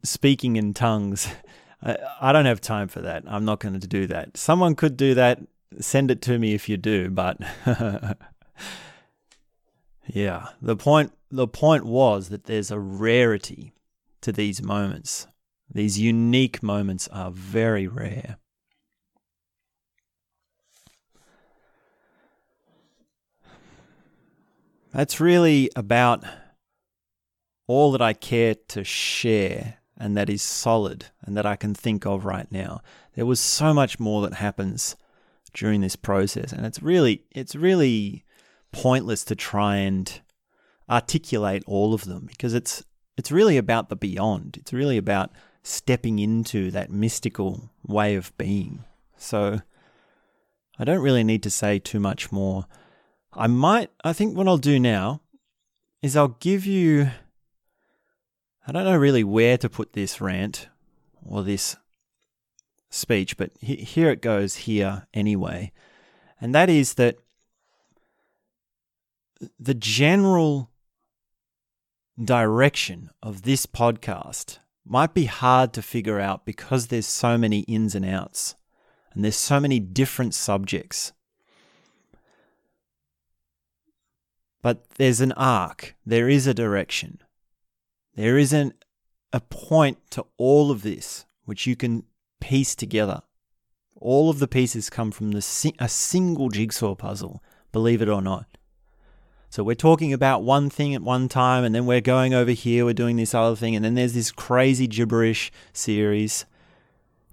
speaking 0.04 0.58
in 0.58 0.76
tongues. 0.76 1.28
I, 1.82 1.98
I 2.22 2.32
don't 2.32 2.46
have 2.46 2.62
time 2.62 2.88
for 2.88 3.02
that. 3.02 3.24
I'm 3.26 3.46
not 3.46 3.62
going 3.62 3.80
to 3.80 3.88
do 3.88 4.06
that. 4.06 4.38
Someone 4.38 4.76
could 4.76 4.96
do 4.96 5.16
that. 5.16 5.40
Send 5.80 6.12
it 6.12 6.22
to 6.22 6.38
me 6.38 6.54
if 6.54 6.70
you 6.70 6.78
do, 6.78 7.10
but 7.10 7.40
yeah, 10.14 10.50
the 10.62 10.76
point 10.76 11.14
the 11.30 11.48
point 11.48 11.86
was 11.86 12.30
that 12.30 12.44
there's 12.44 12.70
a 12.70 12.80
rarity 12.80 13.74
to 14.20 14.34
these 14.34 14.62
moments. 14.62 15.28
These 15.74 16.00
unique 16.00 16.62
moments 16.62 17.08
are 17.08 17.32
very 17.32 17.88
rare. 17.88 18.38
That's 24.94 25.22
really 25.22 25.70
about 25.78 26.26
all 27.66 27.94
that 27.94 28.02
I 28.02 28.12
care 28.12 28.56
to 28.68 28.84
share 28.84 29.78
and 29.98 30.18
that 30.18 30.30
is 30.30 30.42
solid 30.42 31.06
and 31.22 31.38
that 31.38 31.46
I 31.46 31.56
can 31.56 31.74
think 31.74 32.06
of 32.06 32.26
right 32.26 32.52
now. 32.52 32.82
There 33.16 33.26
was 33.26 33.40
so 33.40 33.74
much 33.74 33.98
more 33.98 34.22
that 34.24 34.34
happens 34.34 34.98
during 35.54 35.80
this 35.80 35.96
process 35.96 36.52
and 36.52 36.66
it's 36.66 36.82
really 36.82 37.24
it's 37.32 37.56
really 37.56 38.26
pointless 38.72 39.24
to 39.26 39.36
try 39.36 39.78
and 39.78 40.22
articulate 40.90 41.64
all 41.66 41.94
of 41.94 42.06
them 42.06 42.26
because 42.26 42.54
it's 42.54 42.84
it's 43.18 43.32
really 43.32 43.58
about 43.58 43.90
the 43.90 43.96
beyond. 43.96 44.58
It's 44.58 44.74
really 44.74 44.98
about 44.98 45.32
stepping 45.64 46.20
into 46.20 46.72
that 46.72 46.90
mystical 46.90 47.70
way 47.86 48.16
of 48.16 48.36
being. 48.38 48.84
So 49.18 49.62
I 50.80 50.84
don't 50.84 51.02
really 51.02 51.24
need 51.24 51.44
to 51.44 51.50
say 51.50 51.78
too 51.78 52.00
much 52.00 52.32
more. 52.32 52.66
I 53.34 53.48
might 53.48 53.92
I 54.04 54.14
think 54.14 54.36
what 54.36 54.48
I'll 54.48 54.58
do 54.58 54.80
now 54.80 55.22
is 56.02 56.16
I'll 56.16 56.38
give 56.40 56.66
you 56.66 57.12
I 58.68 58.72
don't 58.72 58.86
know 58.86 58.98
really 58.98 59.24
where 59.24 59.58
to 59.58 59.70
put 59.70 59.94
this 59.94 60.22
rant 60.22 60.68
or 61.26 61.44
this 61.44 61.78
speech, 62.90 63.38
but 63.38 63.52
he, 63.60 63.78
here 63.78 64.10
it 64.12 64.22
goes 64.22 64.56
here 64.56 65.08
anyway. 65.14 65.72
And 66.40 66.54
that 66.56 66.70
is 66.70 66.96
that 66.96 67.18
the 69.60 69.74
general 69.74 70.70
direction 72.24 73.10
of 73.24 73.44
this 73.44 73.66
podcast 73.66 74.60
might 74.86 75.14
be 75.14 75.26
hard 75.26 75.74
to 75.74 75.82
figure 75.82 76.20
out 76.20 76.46
because 76.46 76.88
there's 76.88 77.06
so 77.06 77.38
many 77.38 77.60
ins 77.62 77.96
and 77.96 78.06
outs 78.06 78.56
and 79.14 79.24
there's 79.24 79.36
so 79.36 79.60
many 79.60 79.80
different 79.80 80.34
subjects. 80.34 81.14
But 84.62 84.90
there's 84.96 85.22
an 85.22 85.32
arc, 85.34 85.96
there 86.06 86.30
is 86.30 86.46
a 86.46 86.54
direction, 86.54 87.20
there 88.16 88.38
is 88.38 88.54
an, 88.54 88.74
a 89.34 89.40
point 89.40 89.98
to 90.12 90.26
all 90.38 90.72
of 90.72 90.84
this 90.84 91.26
which 91.46 91.66
you 91.66 91.76
can 91.76 92.04
piece 92.40 92.76
together. 92.76 93.24
All 93.96 94.30
of 94.30 94.40
the 94.40 94.48
pieces 94.48 94.90
come 94.90 95.12
from 95.12 95.32
the, 95.32 95.74
a 95.80 95.90
single 95.90 96.50
jigsaw 96.50 96.96
puzzle, 96.96 97.44
believe 97.72 98.02
it 98.02 98.10
or 98.10 98.22
not. 98.22 98.58
So 99.52 99.66
we're 99.66 99.76
talking 99.76 100.14
about 100.14 100.44
one 100.44 100.70
thing 100.70 100.96
at 100.96 101.02
one 101.02 101.28
time, 101.28 101.66
and 101.66 101.76
then 101.76 101.86
we're 101.86 102.00
going 102.00 102.34
over 102.34 102.52
here, 102.52 102.86
we're 102.86 102.94
doing 102.94 103.18
this 103.18 103.36
other 103.36 103.58
thing, 103.58 103.76
and 103.76 103.84
then 103.84 103.96
there's 103.96 104.14
this 104.14 104.32
crazy 104.32 104.88
gibberish 104.88 105.52
series. 105.74 106.46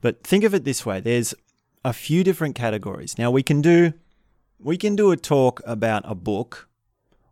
But 0.01 0.25
think 0.25 0.43
of 0.43 0.53
it 0.53 0.65
this 0.65 0.85
way 0.85 0.99
there's 0.99 1.33
a 1.85 1.93
few 1.93 2.25
different 2.25 2.57
categories. 2.57 3.17
Now 3.19 3.31
we 3.31 3.45
can 3.45 3.63
do 3.63 3.93
we 4.59 4.77
can 4.77 4.97
do 4.97 5.13
a 5.13 5.17
talk 5.17 5.61
about 5.65 6.03
a 6.07 6.17
book 6.17 6.69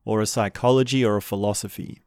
or 0.05 0.21
a 0.21 0.27
psychology 0.27 1.05
or 1.05 1.17
a 1.17 1.23
philosophy. 1.23 2.03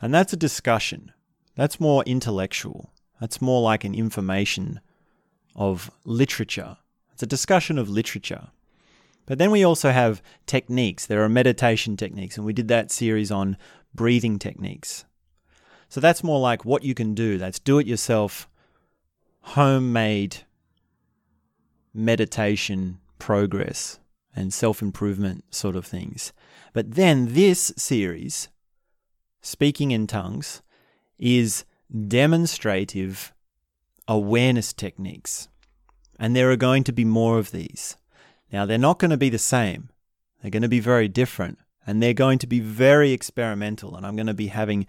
And 0.00 0.14
that's 0.14 0.32
a 0.32 0.36
discussion. 0.36 1.10
That's 1.56 1.80
more 1.80 2.04
intellectual. 2.04 2.92
That's 3.20 3.42
more 3.42 3.60
like 3.60 3.82
an 3.82 3.96
information 3.96 4.80
of 5.56 5.90
literature. 6.04 6.76
It's 7.12 7.24
a 7.24 7.26
discussion 7.26 7.76
of 7.76 7.88
literature. 7.88 8.50
But 9.26 9.38
then 9.38 9.50
we 9.50 9.64
also 9.64 9.90
have 9.90 10.22
techniques. 10.46 11.06
There 11.06 11.22
are 11.22 11.28
meditation 11.28 11.96
techniques, 11.96 12.36
and 12.36 12.44
we 12.44 12.52
did 12.52 12.68
that 12.68 12.90
series 12.90 13.30
on 13.30 13.56
breathing 13.94 14.38
techniques. 14.38 15.04
So 15.88 16.00
that's 16.00 16.24
more 16.24 16.40
like 16.40 16.64
what 16.64 16.84
you 16.84 16.94
can 16.94 17.14
do. 17.14 17.38
That's 17.38 17.58
do 17.58 17.78
it 17.78 17.86
yourself, 17.86 18.48
homemade 19.42 20.38
meditation 21.94 22.98
progress 23.18 23.98
and 24.34 24.52
self 24.52 24.82
improvement 24.82 25.44
sort 25.54 25.76
of 25.76 25.84
things. 25.84 26.32
But 26.72 26.92
then 26.92 27.34
this 27.34 27.72
series, 27.76 28.48
Speaking 29.42 29.90
in 29.90 30.06
Tongues, 30.06 30.62
is 31.18 31.64
demonstrative 32.08 33.32
awareness 34.08 34.72
techniques. 34.72 35.48
And 36.18 36.34
there 36.34 36.50
are 36.50 36.56
going 36.56 36.84
to 36.84 36.92
be 36.92 37.04
more 37.04 37.38
of 37.38 37.50
these. 37.50 37.96
Now, 38.52 38.66
they're 38.66 38.78
not 38.78 38.98
going 38.98 39.10
to 39.10 39.16
be 39.16 39.30
the 39.30 39.38
same, 39.38 39.88
they're 40.40 40.50
going 40.50 40.62
to 40.62 40.68
be 40.68 40.80
very 40.80 41.08
different, 41.08 41.58
and 41.86 42.02
they're 42.02 42.12
going 42.12 42.38
to 42.40 42.46
be 42.46 42.60
very 42.60 43.12
experimental. 43.12 43.96
And 43.96 44.06
I'm 44.06 44.16
going 44.16 44.26
to 44.26 44.34
be 44.34 44.48
having 44.48 44.86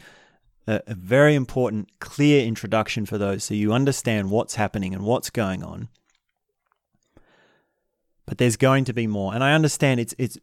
a, 0.67 0.81
a 0.85 0.95
very 0.95 1.35
important, 1.35 1.89
clear 1.99 2.45
introduction 2.45 3.05
for 3.05 3.17
those 3.17 3.43
so 3.43 3.53
you 3.53 3.73
understand 3.73 4.31
what's 4.31 4.55
happening 4.55 4.93
and 4.93 5.03
what's 5.03 5.29
going 5.29 5.63
on. 5.63 5.87
But 8.25 8.37
there's 8.37 8.57
going 8.57 8.85
to 8.85 8.93
be 8.93 9.07
more. 9.07 9.33
And 9.33 9.43
I 9.43 9.53
understand 9.53 9.99
it's, 9.99 10.15
it's 10.17 10.37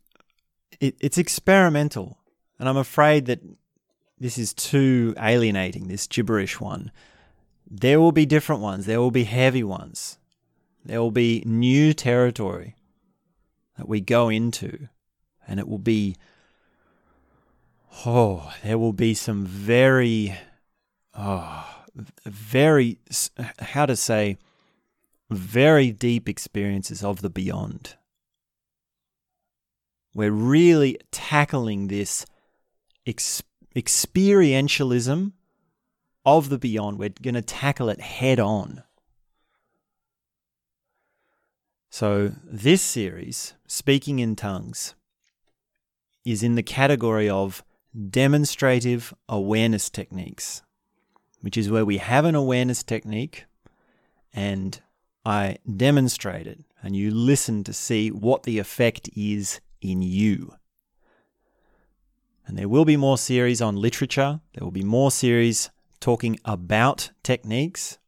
it, 0.81 0.97
it's 1.01 1.19
experimental, 1.19 2.19
and 2.59 2.69
I'm 2.69 2.77
afraid 2.77 3.27
that 3.27 3.41
this 4.19 4.39
is 4.39 4.53
too 4.53 5.15
alienating. 5.19 5.89
This 5.89 6.07
gibberish 6.07 6.61
one. 6.61 6.91
There 7.71 8.01
will 8.01 8.13
be 8.13 8.27
different 8.27 8.63
ones. 8.63 8.87
There 8.87 9.01
will 9.01 9.11
be 9.11 9.25
heavy 9.25 9.63
ones. 9.63 10.19
There 10.85 11.01
will 11.01 11.11
be 11.11 11.43
new 11.47 11.93
territory 11.93 12.75
that 13.81 13.89
we 13.89 14.03
go 14.03 14.29
into, 14.29 14.89
and 15.49 15.59
it 15.59 15.67
will 15.67 15.79
be. 15.79 16.15
Oh, 18.05 18.53
there 18.63 18.77
will 18.79 18.93
be 18.93 19.15
some 19.15 19.47
very, 19.47 20.37
oh, 21.15 21.67
very, 22.27 22.99
how 23.59 23.87
to 23.87 23.97
say, 23.97 24.37
very 25.31 25.93
deep 25.93 26.29
experiences 26.29 27.03
of 27.03 27.23
the 27.23 27.31
beyond. 27.31 27.97
We're 30.15 30.31
really 30.31 30.99
tackling 31.11 31.89
this 31.89 32.27
ex- 33.07 33.43
experientialism 33.75 35.33
of 36.27 36.49
the 36.51 36.59
beyond. 36.59 36.99
We're 36.99 37.15
going 37.23 37.35
to 37.35 37.43
tackle 37.43 37.89
it 37.89 38.01
head 38.03 38.39
on. 38.39 38.83
So, 41.93 42.33
this 42.45 42.83
series, 42.83 43.55
Speaking 43.67 44.21
in 44.21 44.37
Tongues, 44.37 44.95
is 46.25 46.45
in 46.45 46.55
the 46.55 46.63
category 46.63 47.29
of 47.29 47.65
demonstrative 48.11 49.13
awareness 49.29 49.91
techniques, 49.91 50.63
which 51.41 51.57
is 51.57 51.69
where 51.69 51.85
we 51.85 51.99
have 51.99 52.25
an 52.25 52.37
awareness 52.37 52.85
technique 52.85 53.47
and 54.33 54.81
I 55.25 55.59
demonstrate 55.77 56.47
it, 56.47 56.61
and 56.81 56.95
you 56.95 57.11
listen 57.11 57.65
to 57.65 57.73
see 57.73 58.09
what 58.11 58.45
the 58.45 58.61
effect 58.61 59.11
is 59.17 59.61
in 59.83 60.01
you. 60.01 60.55
And 62.47 62.57
there 62.57 62.69
will 62.69 62.85
be 62.85 62.97
more 62.97 63.19
series 63.19 63.61
on 63.61 63.75
literature, 63.75 64.41
there 64.55 64.65
will 64.65 64.71
be 64.71 64.85
more 64.85 65.11
series 65.11 65.71
talking 65.99 66.39
about 66.45 67.11
techniques, 67.25 67.99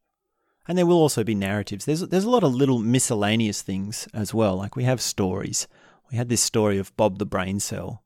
and 0.68 0.78
there 0.78 0.86
will 0.86 0.96
also 0.96 1.24
be 1.24 1.34
narratives. 1.34 1.84
There's, 1.84 2.00
there's 2.00 2.24
a 2.24 2.30
lot 2.30 2.44
of 2.44 2.54
little 2.54 2.78
miscellaneous 2.78 3.62
things 3.62 4.08
as 4.14 4.32
well. 4.32 4.56
Like 4.56 4.76
we 4.76 4.84
have 4.84 5.00
stories. 5.00 5.66
We 6.10 6.16
had 6.16 6.28
this 6.28 6.42
story 6.42 6.78
of 6.78 6.96
Bob 6.96 7.18
the 7.18 7.26
Brain 7.26 7.58
Cell. 7.60 8.02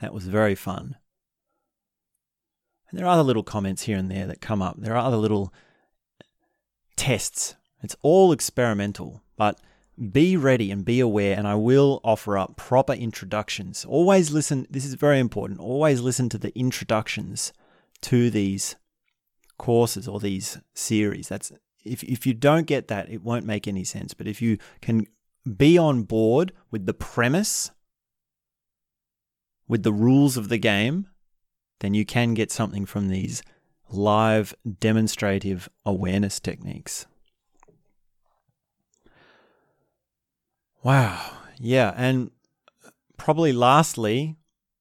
That 0.00 0.14
was 0.14 0.26
very 0.26 0.54
fun. 0.54 0.96
And 2.88 2.98
there 2.98 3.06
are 3.06 3.12
other 3.12 3.22
little 3.22 3.42
comments 3.42 3.82
here 3.82 3.96
and 3.96 4.10
there 4.10 4.26
that 4.26 4.40
come 4.40 4.62
up. 4.62 4.76
There 4.78 4.94
are 4.94 5.06
other 5.06 5.16
little 5.16 5.52
tests. 6.96 7.54
It's 7.82 7.96
all 8.02 8.32
experimental, 8.32 9.22
but 9.36 9.60
be 10.12 10.36
ready 10.36 10.70
and 10.70 10.84
be 10.84 10.98
aware, 10.98 11.36
and 11.36 11.46
I 11.46 11.54
will 11.54 12.00
offer 12.02 12.38
up 12.38 12.56
proper 12.56 12.94
introductions. 12.94 13.84
Always 13.84 14.30
listen, 14.30 14.66
this 14.70 14.84
is 14.84 14.94
very 14.94 15.18
important. 15.18 15.60
Always 15.60 16.00
listen 16.00 16.28
to 16.30 16.38
the 16.38 16.56
introductions 16.58 17.52
to 18.02 18.30
these 18.30 18.76
courses 19.58 20.08
or 20.08 20.18
these 20.18 20.58
series. 20.74 21.28
That's 21.28 21.52
if 21.84 22.02
if 22.02 22.26
you 22.26 22.34
don't 22.34 22.66
get 22.66 22.88
that, 22.88 23.10
it 23.10 23.22
won't 23.22 23.44
make 23.44 23.66
any 23.66 23.84
sense. 23.84 24.14
But 24.14 24.26
if 24.26 24.42
you 24.42 24.58
can 24.80 25.06
be 25.56 25.78
on 25.78 26.02
board 26.02 26.52
with 26.70 26.86
the 26.86 26.94
premise, 26.94 27.70
with 29.66 29.82
the 29.82 29.92
rules 29.92 30.36
of 30.36 30.48
the 30.48 30.58
game, 30.58 31.08
then 31.80 31.94
you 31.94 32.04
can 32.04 32.34
get 32.34 32.50
something 32.52 32.86
from 32.86 33.08
these 33.08 33.42
live 33.88 34.54
demonstrative 34.78 35.68
awareness 35.84 36.38
techniques. 36.38 37.06
Wow. 40.82 41.38
Yeah. 41.58 41.92
And 41.96 42.30
probably 43.16 43.52
lastly, 43.52 44.36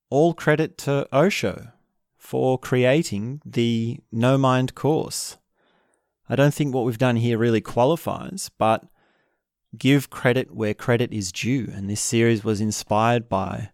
all 0.09 0.33
credit 0.33 0.77
to 0.79 1.07
Osho 1.15 1.71
for 2.17 2.57
creating 2.57 3.41
the 3.45 3.99
No 4.11 4.37
Mind 4.37 4.75
course. 4.75 5.37
I 6.29 6.35
don't 6.35 6.53
think 6.53 6.73
what 6.73 6.85
we've 6.85 6.97
done 6.97 7.15
here 7.15 7.37
really 7.37 7.61
qualifies, 7.61 8.51
but 8.57 8.85
give 9.77 10.09
credit 10.09 10.53
where 10.53 10.73
credit 10.73 11.11
is 11.11 11.31
due. 11.31 11.69
And 11.73 11.89
this 11.89 12.01
series 12.01 12.43
was 12.43 12.61
inspired 12.61 13.27
by 13.27 13.71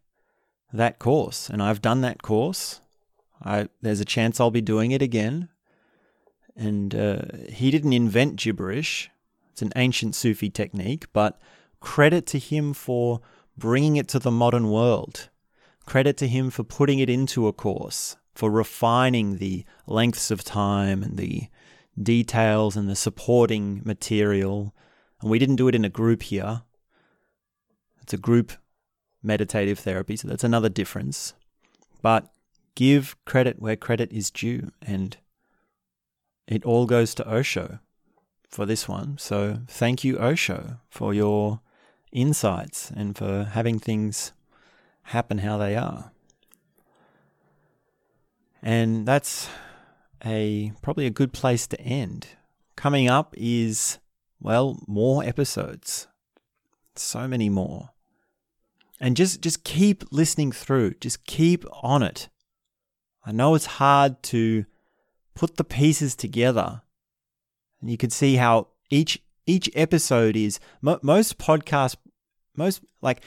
that 0.72 1.00
course. 1.00 1.50
And 1.50 1.62
I've 1.62 1.82
done 1.82 2.02
that 2.02 2.22
course. 2.22 2.82
I, 3.44 3.68
there's 3.82 4.00
a 4.00 4.06
chance 4.06 4.39
I'll 4.39 4.52
be 4.52 4.62
doing 4.62 4.91
it 4.91 5.02
again. 5.02 5.50
And 6.56 6.96
uh, 6.96 7.22
he 7.50 7.70
didn't 7.70 7.94
invent 7.94 8.38
gibberish, 8.38 9.10
it's 9.52 9.62
an 9.62 9.74
ancient 9.76 10.15
Sufi 10.15 10.50
technique, 10.50 11.06
but 11.12 11.39
Credit 11.86 12.26
to 12.26 12.39
him 12.39 12.74
for 12.74 13.22
bringing 13.56 13.96
it 13.96 14.08
to 14.10 14.18
the 14.18 14.32
modern 14.32 14.72
world. 14.72 15.30
Credit 15.86 16.18
to 16.18 16.28
him 16.28 16.50
for 16.50 16.63
putting 16.63 16.98
it 16.98 17.12
into 17.12 17.48
a 17.48 17.54
course, 17.54 18.18
for 18.34 18.50
refining 18.50 19.38
the 19.38 19.65
lengths 19.86 20.32
of 20.32 20.44
time 20.44 21.04
and 21.04 21.15
the 21.15 21.48
details 22.02 22.76
and 22.76 22.90
the 22.90 22.96
supporting 22.96 23.82
material. 23.86 24.74
And 25.22 25.30
we 25.30 25.40
didn't 25.40 25.56
do 25.56 25.68
it 25.68 25.76
in 25.76 25.86
a 25.86 25.90
group 25.90 26.24
here. 26.24 26.64
It's 28.02 28.14
a 28.14 28.18
group 28.18 28.52
meditative 29.24 29.80
therapy, 29.80 30.16
so 30.16 30.28
that's 30.28 30.44
another 30.44 30.70
difference. 30.70 31.34
But 32.02 32.32
give 32.76 33.16
credit 33.26 33.60
where 33.60 33.76
credit 33.76 34.12
is 34.12 34.30
due, 34.30 34.72
and 34.82 35.18
it 36.48 36.64
all 36.64 36.86
goes 36.86 37.16
to 37.16 37.28
Osho 37.28 37.80
for 38.48 38.66
this 38.66 38.88
one. 38.88 39.18
So 39.18 39.62
thank 39.68 40.04
you, 40.04 40.20
Osho, 40.20 40.78
for 40.90 41.14
your 41.14 41.62
insights 42.12 42.92
and 42.92 43.18
for 43.18 43.46
having 43.46 43.80
things 43.80 44.32
happen 45.04 45.40
how 45.40 45.58
they 45.58 45.76
are. 45.76 46.12
And 48.62 49.08
that's 49.08 49.50
a 50.26 50.74
probably 50.82 51.06
a 51.06 51.12
good 51.12 51.34
place 51.34 51.68
to 51.68 51.80
end. 51.80 52.28
Coming 52.76 53.10
up 53.10 53.34
is 53.38 54.00
well, 54.42 54.80
more 54.88 55.24
episodes. 55.24 56.08
So 56.96 57.28
many 57.28 57.50
more. 57.50 57.92
And 59.00 59.18
just 59.18 59.42
just 59.42 59.64
keep 59.64 60.04
listening 60.12 60.52
through. 60.52 60.96
Just 60.96 61.26
keep 61.26 61.66
on 61.84 62.04
it. 62.04 62.30
I 63.26 63.32
know 63.32 63.56
it's 63.56 63.66
hard 63.66 64.22
to 64.24 64.66
put 65.34 65.58
the 65.58 65.64
pieces 65.64 66.16
together. 66.16 66.82
And 67.82 67.90
you 67.90 67.98
can 67.98 68.10
see 68.10 68.36
how 68.36 68.70
each 68.90 69.22
each 69.46 69.70
episode 69.76 70.36
is 70.36 70.60
mo- 70.82 71.00
most 71.02 71.38
podcast 71.38 71.98
most 72.56 72.82
like 73.02 73.22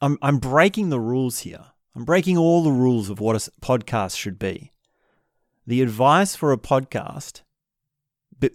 I'm 0.00 0.18
I'm 0.20 0.38
breaking 0.38 0.90
the 0.90 1.00
rules 1.00 1.40
here. 1.40 1.64
I'm 1.94 2.04
breaking 2.04 2.36
all 2.36 2.62
the 2.62 2.70
rules 2.70 3.08
of 3.08 3.20
what 3.20 3.36
a 3.36 3.50
podcast 3.62 4.16
should 4.16 4.38
be. 4.38 4.72
The 5.66 5.82
advice 5.82 6.36
for 6.36 6.52
a 6.52 6.58
podcast 6.58 7.42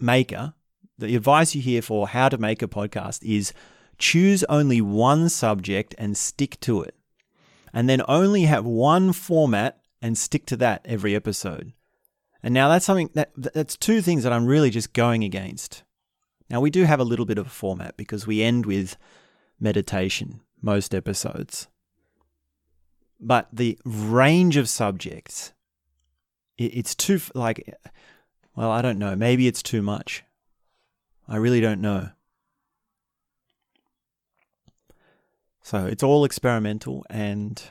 maker, 0.00 0.54
the 0.98 1.16
advice 1.16 1.54
you 1.54 1.60
hear 1.60 1.82
for 1.82 2.08
how 2.08 2.28
to 2.28 2.38
make 2.38 2.62
a 2.62 2.68
podcast 2.68 3.22
is 3.22 3.52
choose 3.98 4.44
only 4.44 4.80
one 4.80 5.28
subject 5.28 5.94
and 5.98 6.16
stick 6.16 6.58
to 6.60 6.82
it. 6.82 6.94
And 7.72 7.88
then 7.88 8.02
only 8.08 8.42
have 8.42 8.64
one 8.64 9.12
format 9.12 9.80
and 10.00 10.16
stick 10.16 10.46
to 10.46 10.56
that 10.58 10.82
every 10.84 11.14
episode. 11.14 11.72
And 12.42 12.52
now 12.52 12.68
that's 12.68 12.84
something 12.84 13.10
that 13.14 13.30
that's 13.36 13.76
two 13.76 14.02
things 14.02 14.24
that 14.24 14.32
I'm 14.32 14.46
really 14.46 14.70
just 14.70 14.92
going 14.92 15.22
against. 15.22 15.84
Now 16.50 16.60
we 16.60 16.70
do 16.70 16.84
have 16.84 17.00
a 17.00 17.04
little 17.04 17.24
bit 17.24 17.38
of 17.38 17.46
a 17.46 17.50
format 17.50 17.96
because 17.96 18.26
we 18.26 18.42
end 18.42 18.66
with 18.66 18.96
meditation 19.60 20.40
most 20.60 20.94
episodes. 20.94 21.68
But 23.20 23.48
the 23.52 23.78
range 23.84 24.56
of 24.56 24.68
subjects, 24.68 25.52
it's 26.58 26.94
too, 26.94 27.20
like, 27.34 27.74
well, 28.54 28.70
I 28.70 28.82
don't 28.82 28.98
know. 28.98 29.16
Maybe 29.16 29.46
it's 29.46 29.62
too 29.62 29.82
much. 29.82 30.24
I 31.28 31.36
really 31.36 31.60
don't 31.60 31.80
know. 31.80 32.10
So 35.62 35.86
it's 35.86 36.02
all 36.02 36.24
experimental 36.24 37.06
and 37.08 37.62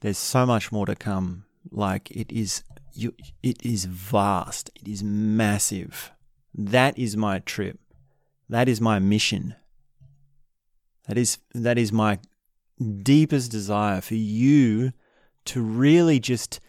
there's 0.00 0.18
so 0.18 0.44
much 0.46 0.70
more 0.70 0.86
to 0.86 0.94
come. 0.94 1.44
Like 1.70 2.10
it 2.10 2.30
is 2.30 2.62
you 2.92 3.14
it 3.42 3.64
is 3.64 3.86
vast. 3.86 4.70
It 4.74 4.86
is 4.88 5.02
massive. 5.02 6.12
That 6.54 6.98
is 6.98 7.16
my 7.16 7.38
trip. 7.40 7.78
That 8.48 8.68
is 8.68 8.80
my 8.80 8.98
mission. 8.98 9.54
That 11.06 11.16
is 11.16 11.38
that 11.54 11.78
is 11.78 11.92
my 11.92 12.18
deepest 13.02 13.50
desire 13.50 14.00
for 14.00 14.14
you 14.14 14.92
to 15.46 15.62
really 15.62 16.20
just 16.20 16.60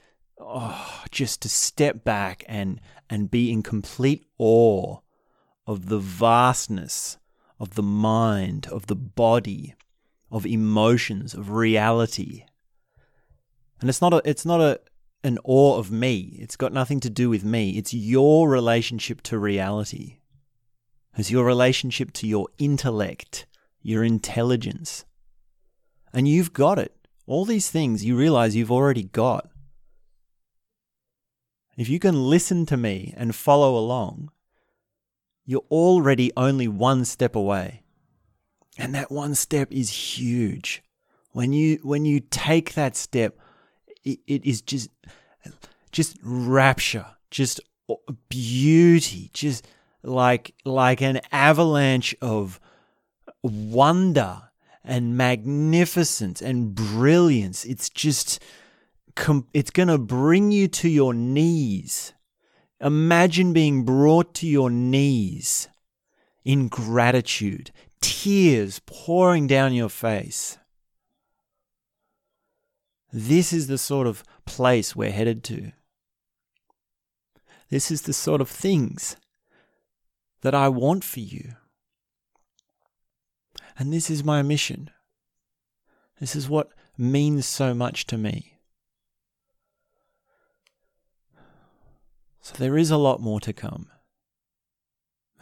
oh, 0.41 1.03
just 1.11 1.41
to 1.43 1.49
step 1.49 2.03
back 2.03 2.43
and 2.47 2.79
and 3.09 3.31
be 3.31 3.51
in 3.51 3.63
complete 3.63 4.25
awe 4.37 4.97
of 5.67 5.87
the 5.87 5.99
vastness 5.99 7.17
of 7.59 7.75
the 7.75 7.83
mind, 7.83 8.67
of 8.67 8.87
the 8.87 8.95
body, 8.95 9.75
of 10.31 10.45
emotions, 10.45 11.33
of 11.33 11.51
reality. 11.51 12.45
And 13.79 13.89
it's 13.89 14.01
not 14.01 14.13
a 14.13 14.21
it's 14.25 14.45
not 14.45 14.61
a 14.61 14.79
an 15.23 15.37
awe 15.43 15.77
of 15.77 15.91
me. 15.91 16.37
It's 16.39 16.55
got 16.55 16.73
nothing 16.73 16.99
to 17.01 17.09
do 17.09 17.29
with 17.29 17.43
me. 17.43 17.71
It's 17.71 17.93
your 17.93 18.49
relationship 18.49 19.21
to 19.23 19.37
reality. 19.37 20.17
It's 21.15 21.29
your 21.29 21.45
relationship 21.45 22.11
to 22.13 22.27
your 22.27 22.47
intellect 22.57 23.45
your 23.81 24.03
intelligence. 24.03 25.05
And 26.13 26.27
you've 26.27 26.53
got 26.53 26.79
it. 26.79 26.95
all 27.27 27.45
these 27.45 27.69
things 27.69 28.03
you 28.03 28.17
realize 28.17 28.55
you've 28.55 28.71
already 28.71 29.03
got. 29.03 29.49
If 31.77 31.89
you 31.89 31.99
can 31.99 32.29
listen 32.29 32.65
to 32.67 32.77
me 32.77 33.13
and 33.17 33.35
follow 33.35 33.77
along, 33.77 34.31
you're 35.45 35.65
already 35.71 36.31
only 36.37 36.67
one 36.67 37.05
step 37.05 37.35
away. 37.35 37.83
And 38.77 38.95
that 38.95 39.11
one 39.11 39.35
step 39.35 39.71
is 39.71 39.89
huge. 39.89 40.83
When 41.31 41.53
you 41.53 41.79
when 41.83 42.05
you 42.05 42.19
take 42.19 42.73
that 42.73 42.95
step, 42.95 43.37
it, 44.03 44.19
it 44.27 44.45
is 44.45 44.61
just 44.61 44.89
just 45.91 46.17
rapture, 46.23 47.05
just 47.29 47.59
beauty, 48.29 49.29
just 49.33 49.67
like 50.03 50.53
like 50.65 51.01
an 51.01 51.21
avalanche 51.31 52.15
of 52.21 52.59
wonder 53.41 54.43
and 54.83 55.15
magnificence 55.15 56.41
and 56.41 56.73
brilliance. 56.73 57.65
It's 57.65 57.89
just 57.89 58.41
it's 59.53 59.71
going 59.71 59.89
to 59.89 59.97
bring 59.97 60.51
you 60.51 60.67
to 60.67 60.89
your 60.89 61.13
knees. 61.13 62.13
Imagine 62.79 63.53
being 63.53 63.83
brought 63.83 64.33
to 64.35 64.47
your 64.47 64.69
knees 64.69 65.67
in 66.43 66.67
gratitude, 66.67 67.71
tears 68.01 68.81
pouring 68.85 69.47
down 69.47 69.73
your 69.73 69.89
face. 69.89 70.57
This 73.13 73.51
is 73.53 73.67
the 73.67 73.77
sort 73.77 74.07
of 74.07 74.23
place 74.45 74.95
we're 74.95 75.11
headed 75.11 75.43
to. 75.45 75.71
This 77.69 77.91
is 77.91 78.03
the 78.03 78.13
sort 78.13 78.41
of 78.41 78.49
things 78.49 79.15
that 80.41 80.55
I 80.55 80.69
want 80.69 81.03
for 81.03 81.19
you. 81.19 81.55
And 83.77 83.93
this 83.93 84.09
is 84.09 84.23
my 84.23 84.41
mission. 84.41 84.89
This 86.19 86.35
is 86.35 86.49
what 86.49 86.71
means 86.97 87.45
so 87.45 87.73
much 87.73 88.05
to 88.07 88.17
me. 88.17 88.50
So 92.41 92.55
there 92.57 92.77
is 92.77 92.91
a 92.91 92.97
lot 92.97 93.21
more 93.21 93.39
to 93.41 93.53
come. 93.53 93.87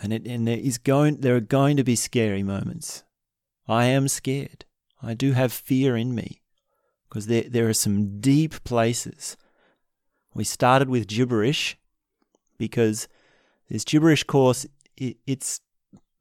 And 0.02 0.14
it 0.14 0.26
and 0.26 0.48
there 0.48 0.58
is 0.58 0.78
going 0.78 1.22
there 1.22 1.36
are 1.36 1.42
going 1.42 1.78
to 1.78 1.84
be 1.84 1.96
scary 1.96 2.44
moments. 2.44 3.04
I 3.68 3.86
am 3.86 4.08
scared. 4.08 4.66
I 5.02 5.14
do 5.14 5.32
have 5.34 5.52
fear 5.52 5.96
in 5.96 6.14
me 6.14 6.42
because 7.08 7.28
there 7.28 7.44
there 7.50 7.70
are 7.70 7.74
some 7.74 8.20
deep 8.20 8.64
places. 8.64 9.38
We 10.34 10.44
started 10.44 10.90
with 10.90 11.08
gibberish 11.08 11.78
because 12.58 13.08
this 13.70 13.84
gibberish 13.84 14.24
course 14.24 14.66
it, 14.96 15.18
it's 15.26 15.62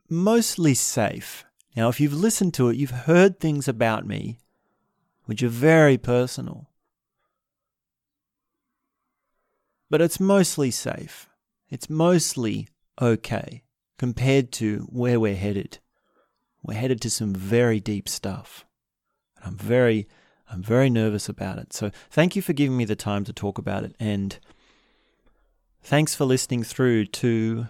mostly 0.08 0.74
safe. 0.74 1.44
Now, 1.76 1.88
if 1.88 2.00
you've 2.00 2.14
listened 2.14 2.54
to 2.54 2.68
it, 2.68 2.76
you've 2.76 2.90
heard 2.90 3.38
things 3.38 3.68
about 3.68 4.06
me 4.06 4.38
which 5.26 5.42
are 5.42 5.48
very 5.48 5.98
personal. 5.98 6.67
But 9.90 10.00
it's 10.00 10.20
mostly 10.20 10.70
safe. 10.70 11.28
It's 11.70 11.88
mostly 11.88 12.68
okay 13.00 13.62
compared 13.98 14.52
to 14.52 14.86
where 14.90 15.18
we're 15.18 15.36
headed. 15.36 15.78
We're 16.62 16.74
headed 16.74 17.00
to 17.02 17.10
some 17.10 17.34
very 17.34 17.80
deep 17.80 18.08
stuff. 18.08 18.64
I'm 19.44 19.56
very 19.56 20.06
I'm 20.50 20.62
very 20.62 20.88
nervous 20.88 21.28
about 21.28 21.58
it. 21.58 21.72
So 21.74 21.90
thank 22.10 22.34
you 22.34 22.40
for 22.40 22.54
giving 22.54 22.76
me 22.76 22.86
the 22.86 22.96
time 22.96 23.24
to 23.24 23.32
talk 23.32 23.58
about 23.58 23.84
it 23.84 23.94
and 24.00 24.38
thanks 25.82 26.14
for 26.14 26.24
listening 26.24 26.62
through 26.62 27.06
to 27.06 27.68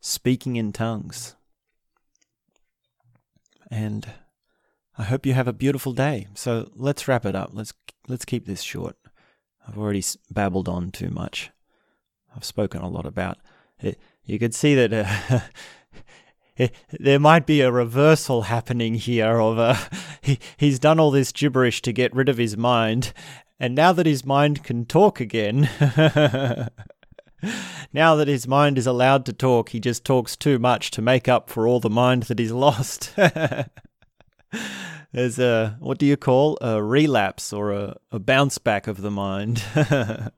Speaking 0.00 0.56
in 0.56 0.72
Tongues. 0.72 1.34
And 3.70 4.06
I 4.96 5.04
hope 5.04 5.26
you 5.26 5.34
have 5.34 5.48
a 5.48 5.52
beautiful 5.52 5.92
day. 5.92 6.28
So 6.34 6.70
let's 6.74 7.08
wrap 7.08 7.24
it 7.26 7.34
up. 7.34 7.50
Let's 7.52 7.72
let's 8.08 8.24
keep 8.24 8.46
this 8.46 8.62
short. 8.62 8.96
I've 9.66 9.78
already 9.78 10.02
babbled 10.30 10.68
on 10.68 10.90
too 10.90 11.10
much. 11.10 11.50
I've 12.34 12.44
spoken 12.44 12.82
a 12.82 12.88
lot 12.88 13.06
about 13.06 13.38
it. 13.80 13.98
You 14.24 14.38
could 14.38 14.54
see 14.54 14.74
that 14.74 14.92
uh, 14.92 15.40
there 17.00 17.18
might 17.18 17.46
be 17.46 17.60
a 17.60 17.72
reversal 17.72 18.42
happening 18.42 18.94
here 18.94 19.38
of 19.40 19.58
uh, 19.58 19.76
he, 20.20 20.38
he's 20.56 20.78
done 20.78 21.00
all 21.00 21.10
this 21.10 21.32
gibberish 21.32 21.82
to 21.82 21.92
get 21.92 22.14
rid 22.14 22.28
of 22.28 22.38
his 22.38 22.56
mind, 22.56 23.12
and 23.58 23.74
now 23.74 23.92
that 23.92 24.06
his 24.06 24.24
mind 24.24 24.62
can 24.64 24.84
talk 24.84 25.20
again, 25.20 25.68
now 27.92 28.14
that 28.14 28.28
his 28.28 28.46
mind 28.46 28.78
is 28.78 28.86
allowed 28.86 29.24
to 29.26 29.32
talk, 29.32 29.70
he 29.70 29.80
just 29.80 30.04
talks 30.04 30.36
too 30.36 30.58
much 30.58 30.90
to 30.92 31.02
make 31.02 31.28
up 31.28 31.50
for 31.50 31.66
all 31.66 31.80
the 31.80 31.90
mind 31.90 32.24
that 32.24 32.38
he's 32.38 32.52
lost. 32.52 33.12
There's 35.12 35.38
a, 35.38 35.76
what 35.80 35.98
do 35.98 36.06
you 36.06 36.16
call, 36.16 36.58
a 36.60 36.82
relapse 36.82 37.52
or 37.52 37.72
a, 37.72 37.96
a 38.12 38.18
bounce 38.18 38.58
back 38.58 38.86
of 38.86 39.00
the 39.00 39.10
mind. 39.10 39.62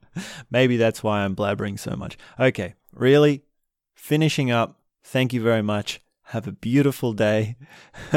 Maybe 0.50 0.76
that's 0.76 1.02
why 1.02 1.22
I'm 1.24 1.34
blabbering 1.34 1.78
so 1.78 1.96
much. 1.96 2.16
Okay, 2.38 2.74
really, 2.92 3.42
finishing 3.94 4.50
up. 4.50 4.80
Thank 5.02 5.32
you 5.32 5.42
very 5.42 5.62
much. 5.62 6.00
Have 6.24 6.46
a 6.46 6.52
beautiful 6.52 7.12
day. 7.12 7.56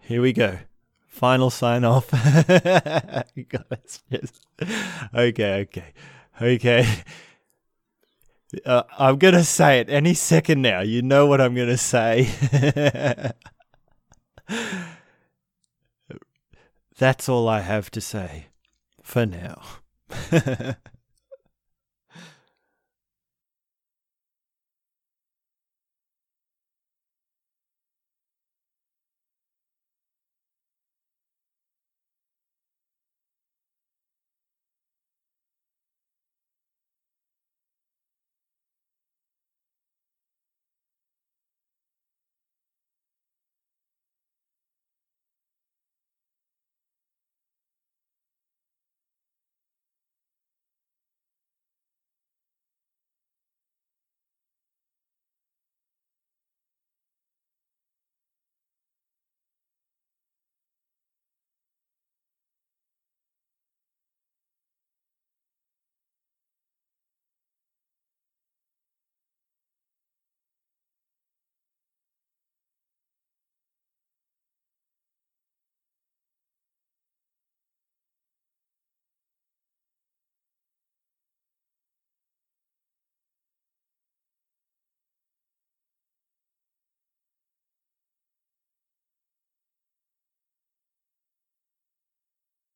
Here 0.00 0.20
we 0.20 0.32
go 0.34 0.58
final 1.14 1.48
sign 1.48 1.84
off. 1.84 2.12
okay, 5.14 5.60
okay, 5.62 5.92
okay. 6.42 6.86
Uh, 8.64 8.82
I'm 8.98 9.18
gonna 9.18 9.44
say 9.44 9.80
it 9.80 9.88
any 9.88 10.14
second 10.14 10.62
now. 10.62 10.80
You 10.80 11.02
know 11.02 11.26
what 11.26 11.40
I'm 11.40 11.54
gonna 11.54 11.76
say. 11.76 12.28
That's 16.98 17.28
all 17.28 17.48
I 17.48 17.60
have 17.60 17.90
to 17.92 18.00
say 18.00 18.46
for 19.02 19.26
now. 19.26 19.62